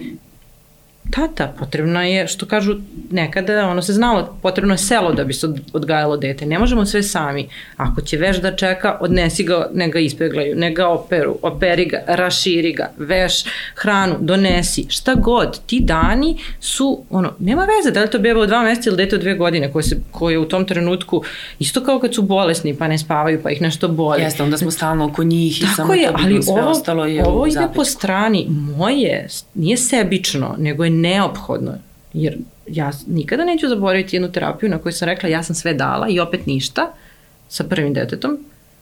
[1.11, 2.77] tata, potrebno je, što kažu
[3.11, 6.47] nekada, ono se znalo, potrebno je selo da bi se odgajalo dete.
[6.47, 7.49] Ne možemo sve sami.
[7.77, 12.03] Ako će veš da čeka, odnesi ga, ne ga ispeglaju, ne ga operu, operi ga,
[12.07, 13.45] raširi ga, veš
[13.75, 15.61] hranu, donesi, šta god.
[15.67, 19.17] Ti dani su, ono, nema veze da li to beba od dva meseca ili dete
[19.17, 21.23] od dve godine koje, se, koje u tom trenutku,
[21.59, 24.23] isto kao kad su bolesni pa ne spavaju pa ih nešto boli.
[24.23, 27.07] Jeste, onda smo stalno oko njih i Tako samo je, to ali sve ovo, ostalo
[27.07, 28.47] je ovo ide po strani
[28.77, 31.73] moje, nije sebično, nego je neophodno,
[32.13, 36.09] jer ja nikada neću zaboraviti jednu terapiju na kojoj sam rekla ja sam sve dala
[36.09, 36.93] i opet ništa
[37.49, 38.39] sa prvim detetom,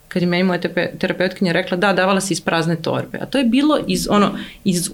[0.09, 0.61] kad je meni moja
[0.99, 3.19] terapeutkinja rekla da, davala si iz prazne torbe.
[3.21, 4.91] A to je bilo iz, ono, iz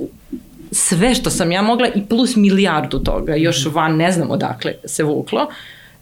[0.72, 3.74] sve što sam ja mogla i plus milijardu toga, još mhm.
[3.74, 5.48] van ne znam odakle se vuklo,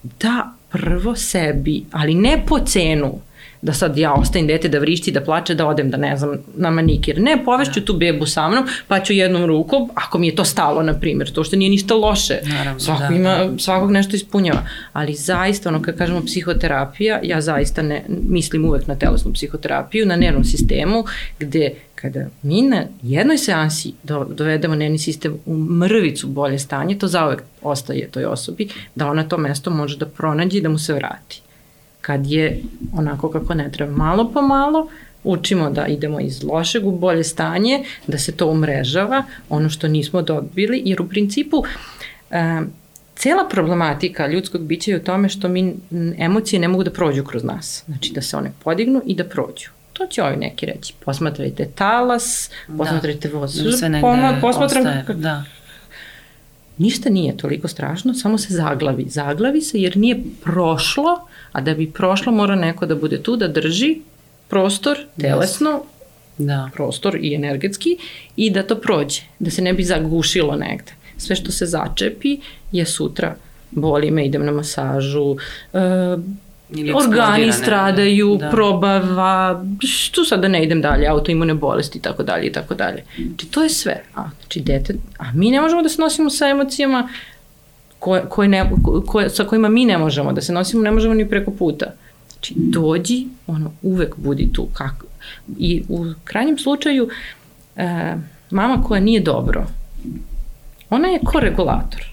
[0.03, 3.19] da prvo sebi, ali ne po cenu,
[3.63, 6.71] da sad ja ostavim dete da vrišti, da plače, da odem, da ne znam, na
[6.71, 7.21] manikir.
[7.21, 10.83] Ne, povešću tu bebu sa mnom, pa ću jednom rukom, ako mi je to stalo,
[10.83, 12.39] na primjer, to što nije ništa loše.
[12.45, 13.57] Naravno, Svako da, ima, da.
[13.57, 14.65] svakog nešto ispunjava.
[14.93, 20.15] Ali zaista, ono, kad kažemo psihoterapija, ja zaista ne, mislim uvek na telesnu psihoterapiju, na
[20.15, 21.03] nervnom sistemu,
[21.39, 27.07] gde kada mi na jednoj seansi do, dovedemo nervni sistem u mrvicu bolje stanje, to
[27.07, 30.93] zauvek ostaje toj osobi, da ona to mesto može da pronađe i da mu se
[30.93, 31.42] vrati
[32.03, 33.91] kad je onako kako ne treba.
[33.91, 34.87] Malo po malo
[35.23, 40.21] učimo da idemo iz lošeg u bolje stanje, da se to umrežava, ono što nismo
[40.21, 41.63] dobili, jer u principu
[42.31, 42.61] e,
[43.15, 45.75] cela problematika ljudskog bića je u tome što mi
[46.17, 47.83] emocije ne mogu da prođu kroz nas.
[47.85, 49.69] Znači da se one podignu i da prođu.
[49.93, 50.93] To će ovi neki reći.
[51.05, 52.77] Posmatrajte talas, da.
[52.77, 53.63] posmatrajte voz.
[53.63, 54.07] Da, sve negde
[54.41, 55.43] posmatram, ostaje, da
[56.77, 59.05] ništa nije toliko strašno, samo se zaglavi.
[59.09, 63.47] Zaglavi se jer nije prošlo, a da bi prošlo mora neko da bude tu, da
[63.47, 63.97] drži
[64.47, 65.83] prostor, telesno,
[66.37, 66.69] Da.
[66.73, 67.97] prostor i energetski
[68.35, 70.91] i da to prođe, da se ne bi zagušilo negde.
[71.17, 72.37] Sve što se začepi
[72.71, 73.35] je sutra
[73.71, 75.35] boli me, idem na masažu,
[75.73, 75.79] e,
[76.95, 77.51] organi negde.
[77.53, 78.45] stradaju, Da.
[78.45, 78.51] da.
[78.51, 83.03] probava, što sad da ne idem dalje, autoimune bolesti i tako dalje i tako dalje.
[83.17, 84.03] Znači to je sve.
[84.15, 87.09] A, znači dete, a mi ne možemo da se nosimo sa emocijama
[88.03, 88.71] koje, koje ne,
[89.05, 91.85] koje, sa kojima mi ne možemo da se nosimo, ne možemo ni preko puta.
[92.31, 94.67] Znači dođi, ono, uvek budi tu.
[94.73, 95.05] Kako?
[95.57, 97.09] I u krajnjem slučaju,
[97.75, 98.15] e,
[98.49, 99.65] mama koja nije dobro,
[100.89, 102.05] ona je koregulator.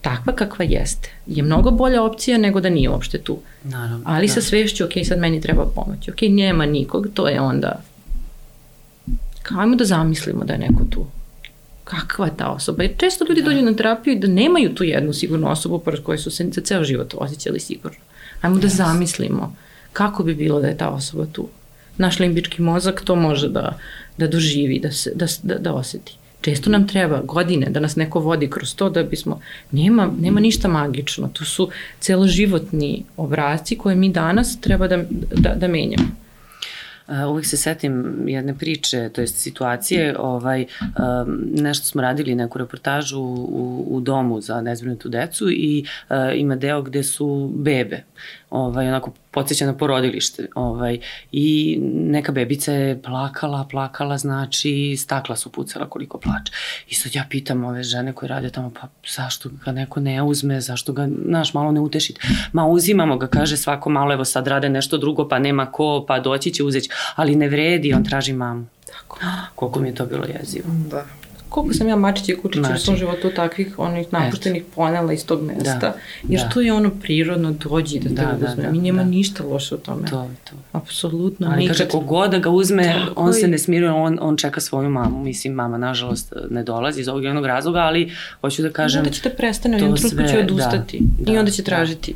[0.00, 1.10] Takva kakva jeste.
[1.26, 3.38] Je mnogo bolja opcija nego da nije uopšte tu.
[3.64, 4.00] Naravno.
[4.04, 4.32] Ali da.
[4.32, 6.08] sa svešću, ok, sad meni treba pomoć.
[6.08, 7.82] Ok, nema nikog, to je onda...
[9.42, 11.06] Kao, ajmo da zamislimo da je neko tu.
[11.90, 12.82] Kakva je ta osoba?
[12.82, 16.18] Jer često ljudi dođu na terapiju i da nemaju tu jednu sigurnu osobu pored koje
[16.18, 17.98] su se za ceo život osjećali sigurno.
[18.40, 19.56] Ajmo da zamislimo
[19.92, 21.48] kako bi bilo da je ta osoba tu.
[21.96, 23.78] Naš limbički mozak to može da,
[24.18, 26.16] da doživi, da, se, da, da, da oseti.
[26.40, 30.68] Često nam treba godine da nas neko vodi kroz to da bismo, nema, nema ništa
[30.68, 31.70] magično, to su
[32.00, 36.08] celoživotni obrazci koje mi danas treba da, da, da menjamo.
[37.10, 40.66] Uh, uvek se setim jedne priče, to jest situacije, ovaj,
[41.54, 46.82] nešto smo radili, neku reportažu u, u domu za nezbrinutu decu i uh, ima deo
[46.82, 48.04] gde su bebe,
[48.50, 50.46] ovaj, onako podsjeća na porodilište.
[50.54, 50.98] Ovaj,
[51.32, 56.52] I neka bebica je plakala, plakala, znači stakla su pucala koliko plače.
[56.88, 60.60] I sad ja pitam ove žene koje rade tamo, pa zašto ga neko ne uzme,
[60.60, 62.20] zašto ga, znaš, malo ne utešite.
[62.52, 66.20] Ma uzimamo ga, kaže svako malo, evo sad rade nešto drugo, pa nema ko, pa
[66.20, 68.66] doći će uzeć, ali ne vredi, on traži mamu.
[68.86, 69.18] Tako.
[69.54, 70.68] Koliko mi je to bilo jezivo.
[70.90, 71.04] Da.
[71.50, 72.82] Koliko sam ja mačići i kučići u Znači.
[72.82, 75.78] svom životu takvih onih napuštenih ponela iz tog mesta.
[75.78, 75.94] Da,
[76.28, 76.48] Jer da.
[76.48, 78.62] to je ono prirodno, dođi da te Da, da, uzme.
[78.62, 79.08] da, Mi nema da.
[79.10, 80.08] ništa loše u tome.
[80.08, 80.56] To je to.
[80.72, 81.46] Apsolutno.
[81.46, 82.00] Ali kaže, nikad.
[82.00, 85.22] kogod da ga uzme, Tako on se ne smiruje, on, on čeka svoju mamu.
[85.22, 88.98] Mislim, mama, nažalost, ne dolazi iz ovog jednog razloga, ali hoću da kažem...
[88.98, 90.98] onda će te prestane, u jednom trenutku će sve, odustati.
[91.18, 91.66] da, I da, onda će da.
[91.66, 92.14] tražiti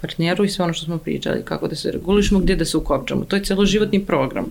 [0.00, 3.24] partneru i sve ono što smo pričali, kako da se regulišemo, gde da se ukopčamo.
[3.24, 4.44] To je celoživotni program.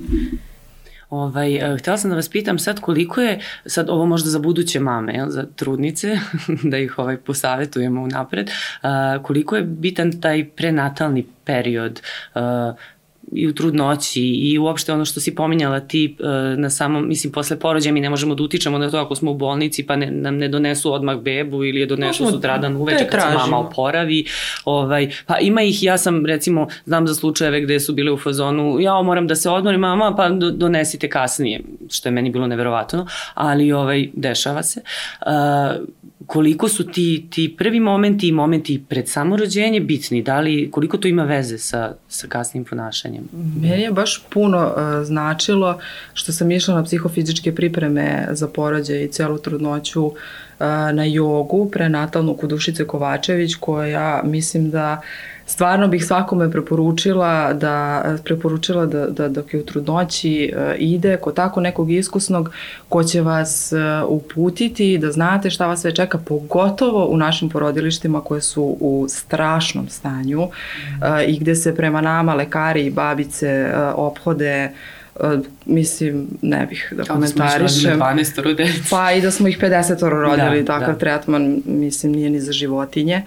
[1.09, 4.79] Ovaj, eh, htela sam da vas pitam sad koliko je, sad ovo možda za buduće
[4.79, 6.19] mame, jel, za trudnice,
[6.71, 8.51] da ih ovaj, posavetujemo unapred,
[9.23, 12.01] koliko je bitan taj prenatalni period
[12.35, 12.41] uh,
[13.31, 17.59] i u trudnoći i uopšte ono što si pominjala ti uh, na samom, mislim, posle
[17.59, 20.37] porođaja mi ne možemo da utičemo na to ako smo u bolnici pa ne, nam
[20.37, 23.57] ne donesu odmah bebu ili je donesu Možemo sutradan da uveče kad se mama tražimo.
[23.57, 24.25] oporavi.
[24.65, 28.77] Ovaj, pa ima ih, ja sam recimo, znam za slučajeve gde su bile u fazonu,
[28.79, 33.07] ja moram da se odmorim, mama, pa do, donesite kasnije, što je meni bilo neverovatno,
[33.33, 34.81] ali ovaj, dešava se.
[35.21, 35.29] Uh,
[36.27, 41.07] koliko su ti, ti prvi momenti i momenti pred samorođenje bitni, da li, koliko to
[41.07, 43.18] ima veze sa, sa kasnim ponašanjem?
[43.61, 45.79] Meni je baš puno uh, značilo
[46.13, 50.15] što sam išla na psihofizičke pripreme za porođaj i celu trudnoću uh,
[50.93, 55.01] na jogu prenatalnu kod Dušice Kovačević koja mislim da
[55.49, 61.35] stvarno bih svakome preporučila da preporučila da, da dok je u trudnoći uh, ide kod
[61.35, 62.51] tako nekog iskusnog
[62.89, 68.21] ko će vas uh, uputiti da znate šta vas sve čeka pogotovo u našim porodilištima
[68.21, 70.49] koje su u strašnom stanju uh,
[71.27, 74.98] i gde se prema nama lekari i babice ophode uh,
[75.65, 77.99] mislim, ne bih da komentarišem.
[77.99, 78.83] 12 rodelica.
[78.89, 80.99] Pa i da smo ih 50 rodili, Da, da, takav da.
[80.99, 83.21] tretman, mislim, nije ni za životinje.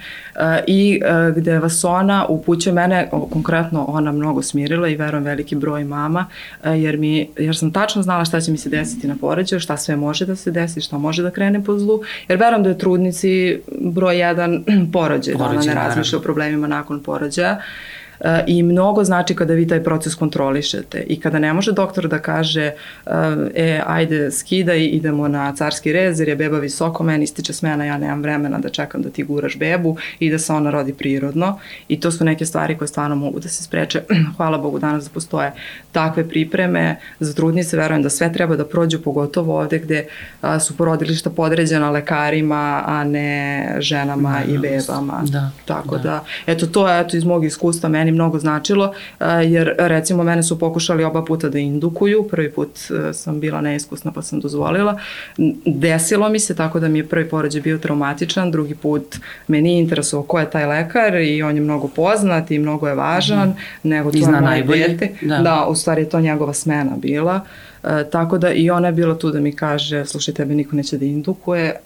[0.67, 1.01] I
[1.37, 6.27] gde vas ona upućuje mene, konkretno ona mnogo smirila i verujem veliki broj mama,
[6.65, 9.97] jer, mi, jer sam tačno znala šta će mi se desiti na poređaju, šta sve
[9.97, 13.61] može da se desi, šta može da krene po zlu, jer verujem da je trudnici
[13.81, 17.61] broj jedan porođaj, da ona ne razmišlja o problemima nakon porođaja.
[18.47, 22.73] I mnogo znači kada vi taj proces kontrolišete i kada ne može doktor da kaže
[23.55, 27.99] e, ajde skidaj, idemo na carski rez jer je beba visoko, meni ističe smena, ja
[27.99, 31.59] nemam vremena da čekam da ti guraš bebu i da se ona rodi prirodno
[31.89, 34.03] i to su neke stvari koje stvarno mogu da se spreče.
[34.37, 35.53] Hvala Bogu danas da postoje
[35.93, 40.07] takve pripreme za trudnice, verujem da sve treba da prođu, pogotovo ovde gde
[40.41, 45.23] a, su porodilišta podređena lekarima, a ne ženama i bebama.
[45.25, 46.03] Da, Tako da.
[46.03, 46.09] da.
[46.09, 50.43] da, eto to je eto iz mog iskustva meni mnogo značilo, a, jer recimo mene
[50.43, 54.99] su pokušali oba puta da indukuju, prvi put a, sam bila neiskusna pa sam dozvolila.
[55.67, 59.17] Desilo mi se tako da mi je prvi porođaj bio traumatičan, drugi put
[59.49, 62.95] me nije interesovao ko je taj lekar i on je mnogo poznat i mnogo je
[62.95, 63.79] važan, mm -hmm.
[63.83, 64.89] nego to I je zna moje najbolje.
[64.89, 65.09] dete.
[65.23, 65.37] Da.
[65.37, 65.43] Da.
[65.43, 67.41] da, u stvari je to njegova smena bila.
[67.85, 70.99] E, tako da i ona je bila tu da mi kaže, slušaj, tebe niko neće
[70.99, 71.77] da indukuje,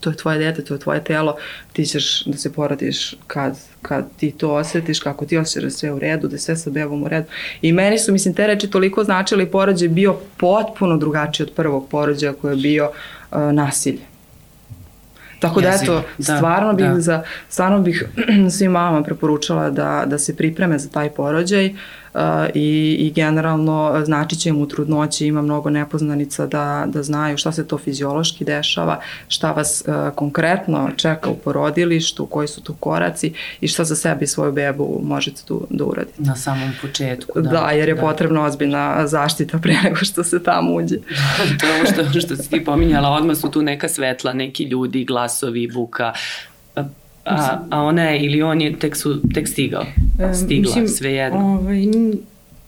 [0.00, 1.36] to je tvoje dete, to je tvoje telo,
[1.72, 5.92] ti ćeš da se porodiš kad, kad ti to osjetiš, kako ti osjećaš da sve
[5.92, 7.26] u redu, da je sve sa bebom u redu.
[7.62, 12.32] I meni su, mislim, te reči toliko značili porođaj bio potpuno drugačiji od prvog porođaja
[12.32, 12.90] koji je bio
[13.30, 14.10] uh, nasilje.
[15.40, 17.00] Tako da eto, da, stvarno bih da.
[17.00, 18.08] za stvarno bih
[18.56, 21.66] svim mama preporučala da da se pripreme za taj porođaj.
[21.66, 21.78] Uh,
[22.54, 27.52] i, i generalno znači će im u trudnoći, ima mnogo nepoznanica da, da znaju šta
[27.52, 33.32] se to fiziološki dešava, šta vas uh, konkretno čeka u porodilištu, koji su tu koraci
[33.60, 36.22] i šta za sebe i svoju bebu možete tu da uradite.
[36.22, 37.40] Na samom početku.
[37.40, 38.00] Da, da jer je da.
[38.00, 40.96] potrebna ozbiljna zaštita pre nego što se tamo uđe.
[41.60, 45.04] to je ovo što, što si ti pominjala, odmah su tu neka svetla, neki ljudi,
[45.04, 46.12] glasovi, buka,
[47.30, 49.84] A, a ona je ili on je tek, su, tek stigao?
[50.34, 51.38] Stigla, Mislim, sve jedno.
[51.38, 51.84] Ovaj,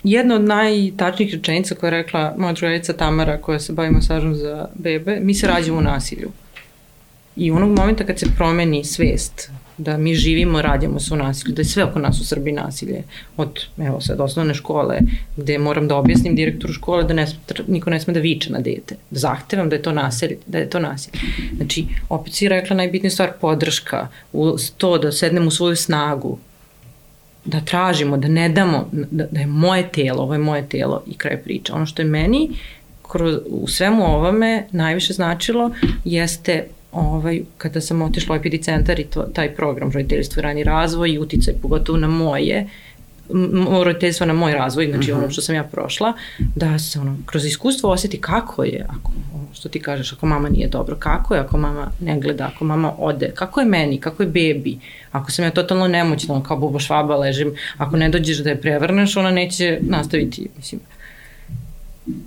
[0.03, 4.67] jedna od najtačnijih rečenica koja je rekla moja drugarica Tamara koja se bavi masažom za
[4.75, 6.31] bebe, mi se rađamo u nasilju.
[7.35, 11.61] I onog momenta kad se promeni svest da mi živimo, radimo se u nasilju, da
[11.61, 13.03] je sve oko nas u Srbiji nasilje.
[13.37, 14.99] Od, evo sad, osnovne škole,
[15.37, 17.27] gde moram da objasnim direktoru škole da ne,
[17.67, 18.95] niko ne sme da viče na dete.
[19.11, 20.37] Zahtevam da je to nasilje.
[20.45, 21.19] Da je to nasilje.
[21.55, 26.37] Znači, opet si rekla najbitnija stvar, podrška, u to da sednemo u svoju snagu,
[27.45, 31.17] da tražimo, da ne damo, da, da je moje telo, ovo je moje telo i
[31.17, 31.75] kraj priča.
[31.75, 32.49] Ono što je meni
[33.11, 35.71] kroz, u svemu ovome najviše značilo
[36.05, 40.63] jeste ovaj, kada sam otišla u IPD centar i to, taj program roditeljstvo i rani
[40.63, 42.67] razvoj i uticaj pogotovo na moje,
[43.83, 45.21] roditeljstvo na moj razvoj, znači uh -huh.
[45.21, 46.13] ono što sam ja prošla,
[46.55, 49.11] da se ono, kroz iskustvo osjeti kako je, ako,
[49.53, 52.93] što ti kažeš, ako mama nije dobro, kako je ako mama ne gleda, ako mama
[52.97, 54.77] ode, kako je meni, kako je bebi,
[55.11, 59.17] ako sam ja totalno nemoćna, kao buba švaba ležim, ako ne dođeš da je prevrneš,
[59.17, 60.81] ona neće nastaviti, mislim,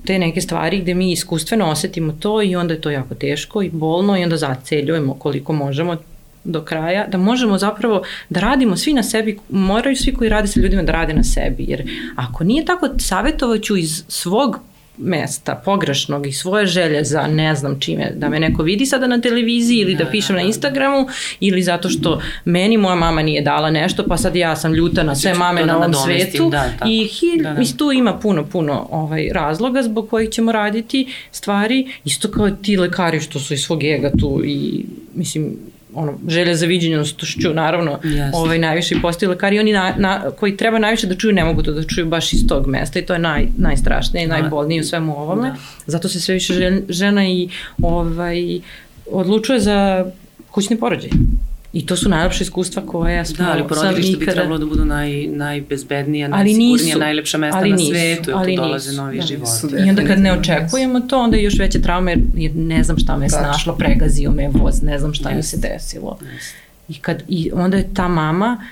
[0.04, 3.70] te neke stvari gde mi iskustveno osetimo to i onda je to jako teško i
[3.70, 5.96] bolno i onda zaceljujemo koliko možemo
[6.44, 10.60] do kraja, da možemo zapravo da radimo svi na sebi, moraju svi koji rade sa
[10.60, 14.60] ljudima da rade na sebi, jer ako nije tako, savjetovaću iz svog
[14.98, 19.20] mesta pogrešnog i svoje želje za ne znam čime, da me neko vidi sada na
[19.20, 21.06] televiziji ili da, da pišem da, na Instagramu
[21.40, 25.14] ili zato što meni moja mama nije dala nešto pa sad ja sam ljuta na
[25.14, 27.58] sve mame na ovom svetu da, i hilj, da, da.
[27.58, 32.76] Mislim, tu ima puno, puno ovaj, razloga zbog kojih ćemo raditi stvari, isto kao ti
[32.76, 34.84] lekari što su iz svog ega tu i
[35.14, 35.56] mislim
[35.96, 38.30] ono, želja za viđenjostošću, naravno, yes.
[38.34, 41.62] ovaj, najviše i postaju lekari, oni na, na, koji treba najviše da čuju, ne mogu
[41.62, 44.38] to da čuju baš iz tog mesta i to je naj, najstrašnije i da.
[44.38, 45.48] najbolnije u svemu ovome.
[45.48, 45.56] Da.
[45.86, 46.54] Zato se sve više
[46.88, 47.48] žena i
[47.82, 48.60] ovaj,
[49.10, 50.06] odlučuje za
[50.50, 51.10] kućni porođaj.
[51.72, 55.26] I to su najlepše iskustva koja smo Da, ali porodilište bi trebalo da budu naj,
[55.26, 59.76] najbezbednija, najsigurnija, najlepša mesta ali na nisu, svetu, jer tu dolaze nisu, novi da, životi.
[59.86, 63.16] I onda kad ne očekujemo to, onda je još veće traume, jer ne znam šta
[63.16, 65.36] me je snašlo, pregazio me voz, ne znam šta yes.
[65.36, 66.18] mi se desilo.
[66.22, 66.54] Yes.
[66.88, 68.64] I, kad, I onda je ta mama,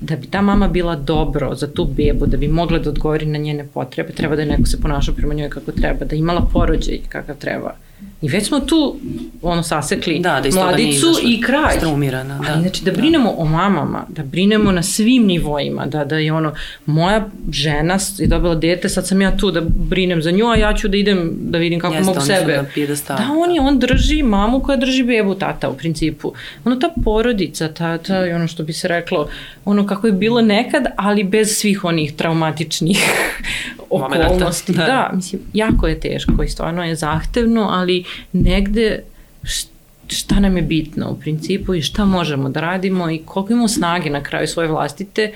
[0.00, 3.38] da bi ta mama bila dobro za tu bebu, da bi mogla da odgovori na
[3.38, 6.98] njene potrebe, treba da je neko se ponašao prema njoj kako treba, da imala porođaj
[7.08, 7.74] kakav treba
[8.22, 8.96] I već smo tu
[9.42, 11.76] ono sasekli da, da mladicu i kraj.
[11.76, 12.52] Strumirana, da.
[12.52, 13.36] Ali, znači da, da brinemo da.
[13.38, 16.54] o mamama, da brinemo na svim nivoima, da, da je ono,
[16.86, 20.74] moja žena je dobila dete, sad sam ja tu da brinem za nju, a ja
[20.74, 22.64] ću da idem da vidim kako Jeste, mogu sebe.
[23.08, 26.32] Da, da, on je, on drži mamu koja drži bebu tata u principu.
[26.64, 29.28] Ono ta porodica, ta, ta, ono što bi se reklo,
[29.64, 32.98] ono kako je bilo nekad, ali bez svih onih traumatičnih
[33.96, 34.72] okolnosti.
[34.72, 34.86] Da.
[34.86, 39.02] da, mislim, jako je teško i stvarno je zahtevno, ali negde
[40.06, 44.10] šta nam je bitno u principu i šta možemo da radimo i koliko imamo snage
[44.10, 45.32] na kraju svoje vlastite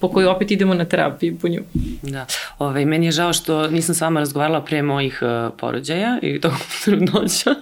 [0.00, 1.62] po kojoj opet idemo na terapiju po nju.
[2.02, 2.26] Da.
[2.58, 6.52] Ove, meni je žao što nisam s vama razgovarala pre mojih uh, porođaja i tog
[6.84, 7.54] trudnoća.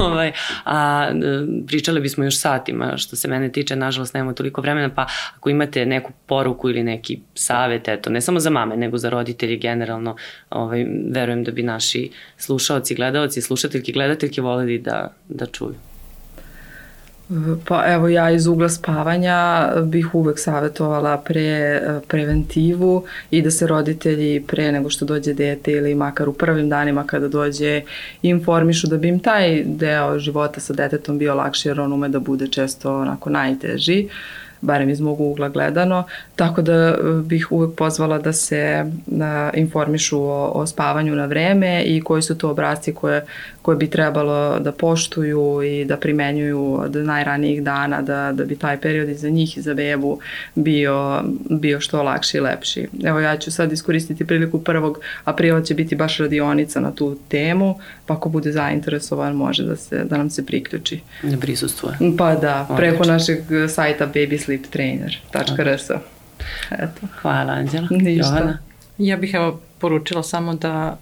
[0.00, 0.32] ovaj,
[0.64, 5.06] a uh, pričali bismo još satima što se mene tiče, nažalost nemamo toliko vremena, pa
[5.36, 9.56] ako imate neku poruku ili neki savet, eto, ne samo za mame, nego za roditelje
[9.56, 10.16] generalno,
[10.50, 15.89] ovaj, verujem da bi naši slušaoci, gledaoci, slušateljki, gledateljke voleli da, da čuju.
[17.68, 24.44] Pa evo ja iz ugla spavanja bih uvek savjetovala pre preventivu i da se roditelji
[24.46, 27.82] pre nego što dođe dete ili makar u prvim danima kada dođe
[28.22, 32.20] informišu da bi im taj deo života sa detetom bio lakši jer on ume da
[32.20, 34.08] bude često onako najteži.
[34.60, 36.04] Barem iz mog ugla gledano,
[36.36, 41.82] tako da e, bih uvek pozvala da se da informišu o, o spavanju na vreme
[41.82, 43.24] i koji su to obrazci koje,
[43.62, 48.80] koje bi trebalo da poštuju i da primenjuju od najranijih dana, da, da bi taj
[48.80, 50.18] period i za njih i za bebu
[50.54, 52.88] bio, bio što lakši i lepši.
[53.04, 54.94] Evo ja ću sad iskoristiti priliku 1.
[55.24, 60.04] aprila će biti baš radionica na tu temu, pa ako bude zainteresovan može da, se,
[60.04, 61.00] da nam se priključi.
[61.22, 61.92] Da prisustuje.
[62.18, 63.12] Pa da, preko Odlično.
[63.12, 63.38] našeg
[63.68, 64.06] sajta
[64.50, 65.90] babysleeptrainer.rs.
[66.70, 67.06] Eto.
[67.22, 67.88] Hvala Anđela.
[67.90, 68.28] Ništa.
[68.28, 68.58] Jovana.
[68.98, 70.98] Ja bih evo poručila samo da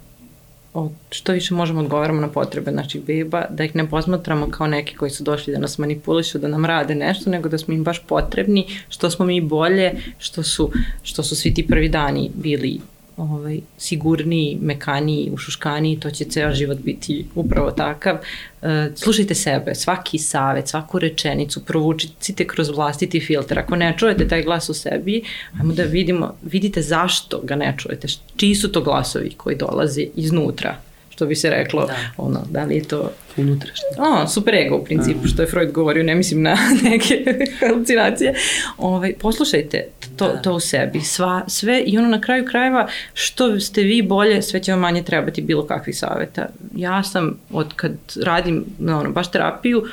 [0.75, 4.97] od, što više možemo odgovaramo na potrebe naših beba, da ih ne posmatramo kao neki
[4.97, 8.03] koji su došli da nas manipulišu, da nam rade nešto, nego da smo im baš
[8.07, 10.71] potrebni, što smo mi bolje, što su,
[11.03, 12.81] što su svi ti prvi dani bili
[13.19, 18.17] ovaj, sigurniji, mekaniji, ušuškaniji, to će ceo život biti upravo takav.
[18.63, 23.59] E, slušajte sebe, svaki savet, svaku rečenicu, provučite kroz vlastiti filter.
[23.59, 25.23] Ako ne čujete taj glas u sebi,
[25.61, 30.77] ajmo da vidimo, vidite zašto ga ne čujete, čiji su to glasovi koji dolaze iznutra,
[31.19, 33.89] što bi se reklo, da, ono, da li je to unutrašnje.
[33.99, 36.57] O, super ego u principu, što je Freud govorio, ne mislim na
[36.91, 37.25] neke
[37.61, 38.35] halucinacije.
[38.77, 40.43] Ovaj, poslušajte to, da.
[40.43, 44.63] to u sebi, sva, sve i ono na kraju krajeva, što ste vi bolje, sve
[44.63, 46.47] će vam manje trebati bilo kakvih saveta.
[46.77, 47.93] Ja sam, od kad
[48.25, 49.85] radim ono, baš terapiju,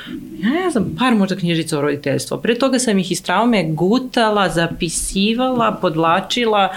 [0.42, 2.38] ja ne znam, par možda knjižica o roditeljstvu.
[2.42, 6.72] Pre toga sam ih iz traume gutala, zapisivala, podlačila,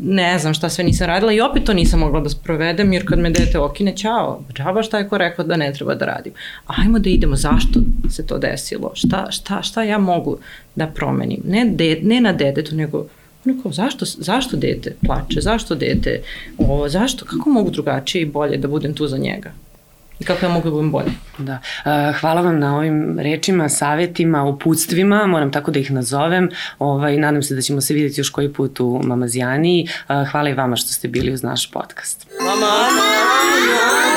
[0.00, 3.18] ne znam šta sve nisam radila i opet to nisam mogla da sprovedem jer kad
[3.18, 6.32] me dete okine, čao, džaba šta je ko rekao da ne treba da radim.
[6.66, 7.80] Ajmo da idemo, zašto
[8.10, 10.38] se to desilo, šta, šta, šta ja mogu
[10.74, 13.06] da promenim, ne, de, ne na detetu, nego
[13.46, 16.22] ono kao, zašto, zašto dete plače, zašto dete,
[16.58, 19.52] o, zašto, kako mogu drugačije i bolje da budem tu za njega
[20.20, 21.10] i kako ja mogu da budem bolje.
[21.38, 21.58] Da.
[22.20, 26.48] Hvala vam na ovim rečima, savetima, uputstvima, moram tako da ih nazovem.
[26.78, 29.88] Ovaj, nadam se da ćemo se videti još koji put u Mamazijani.
[30.30, 32.26] Hvala i vama što ste bili uz naš podcast.
[32.40, 32.66] Mama!
[32.66, 34.07] Mama!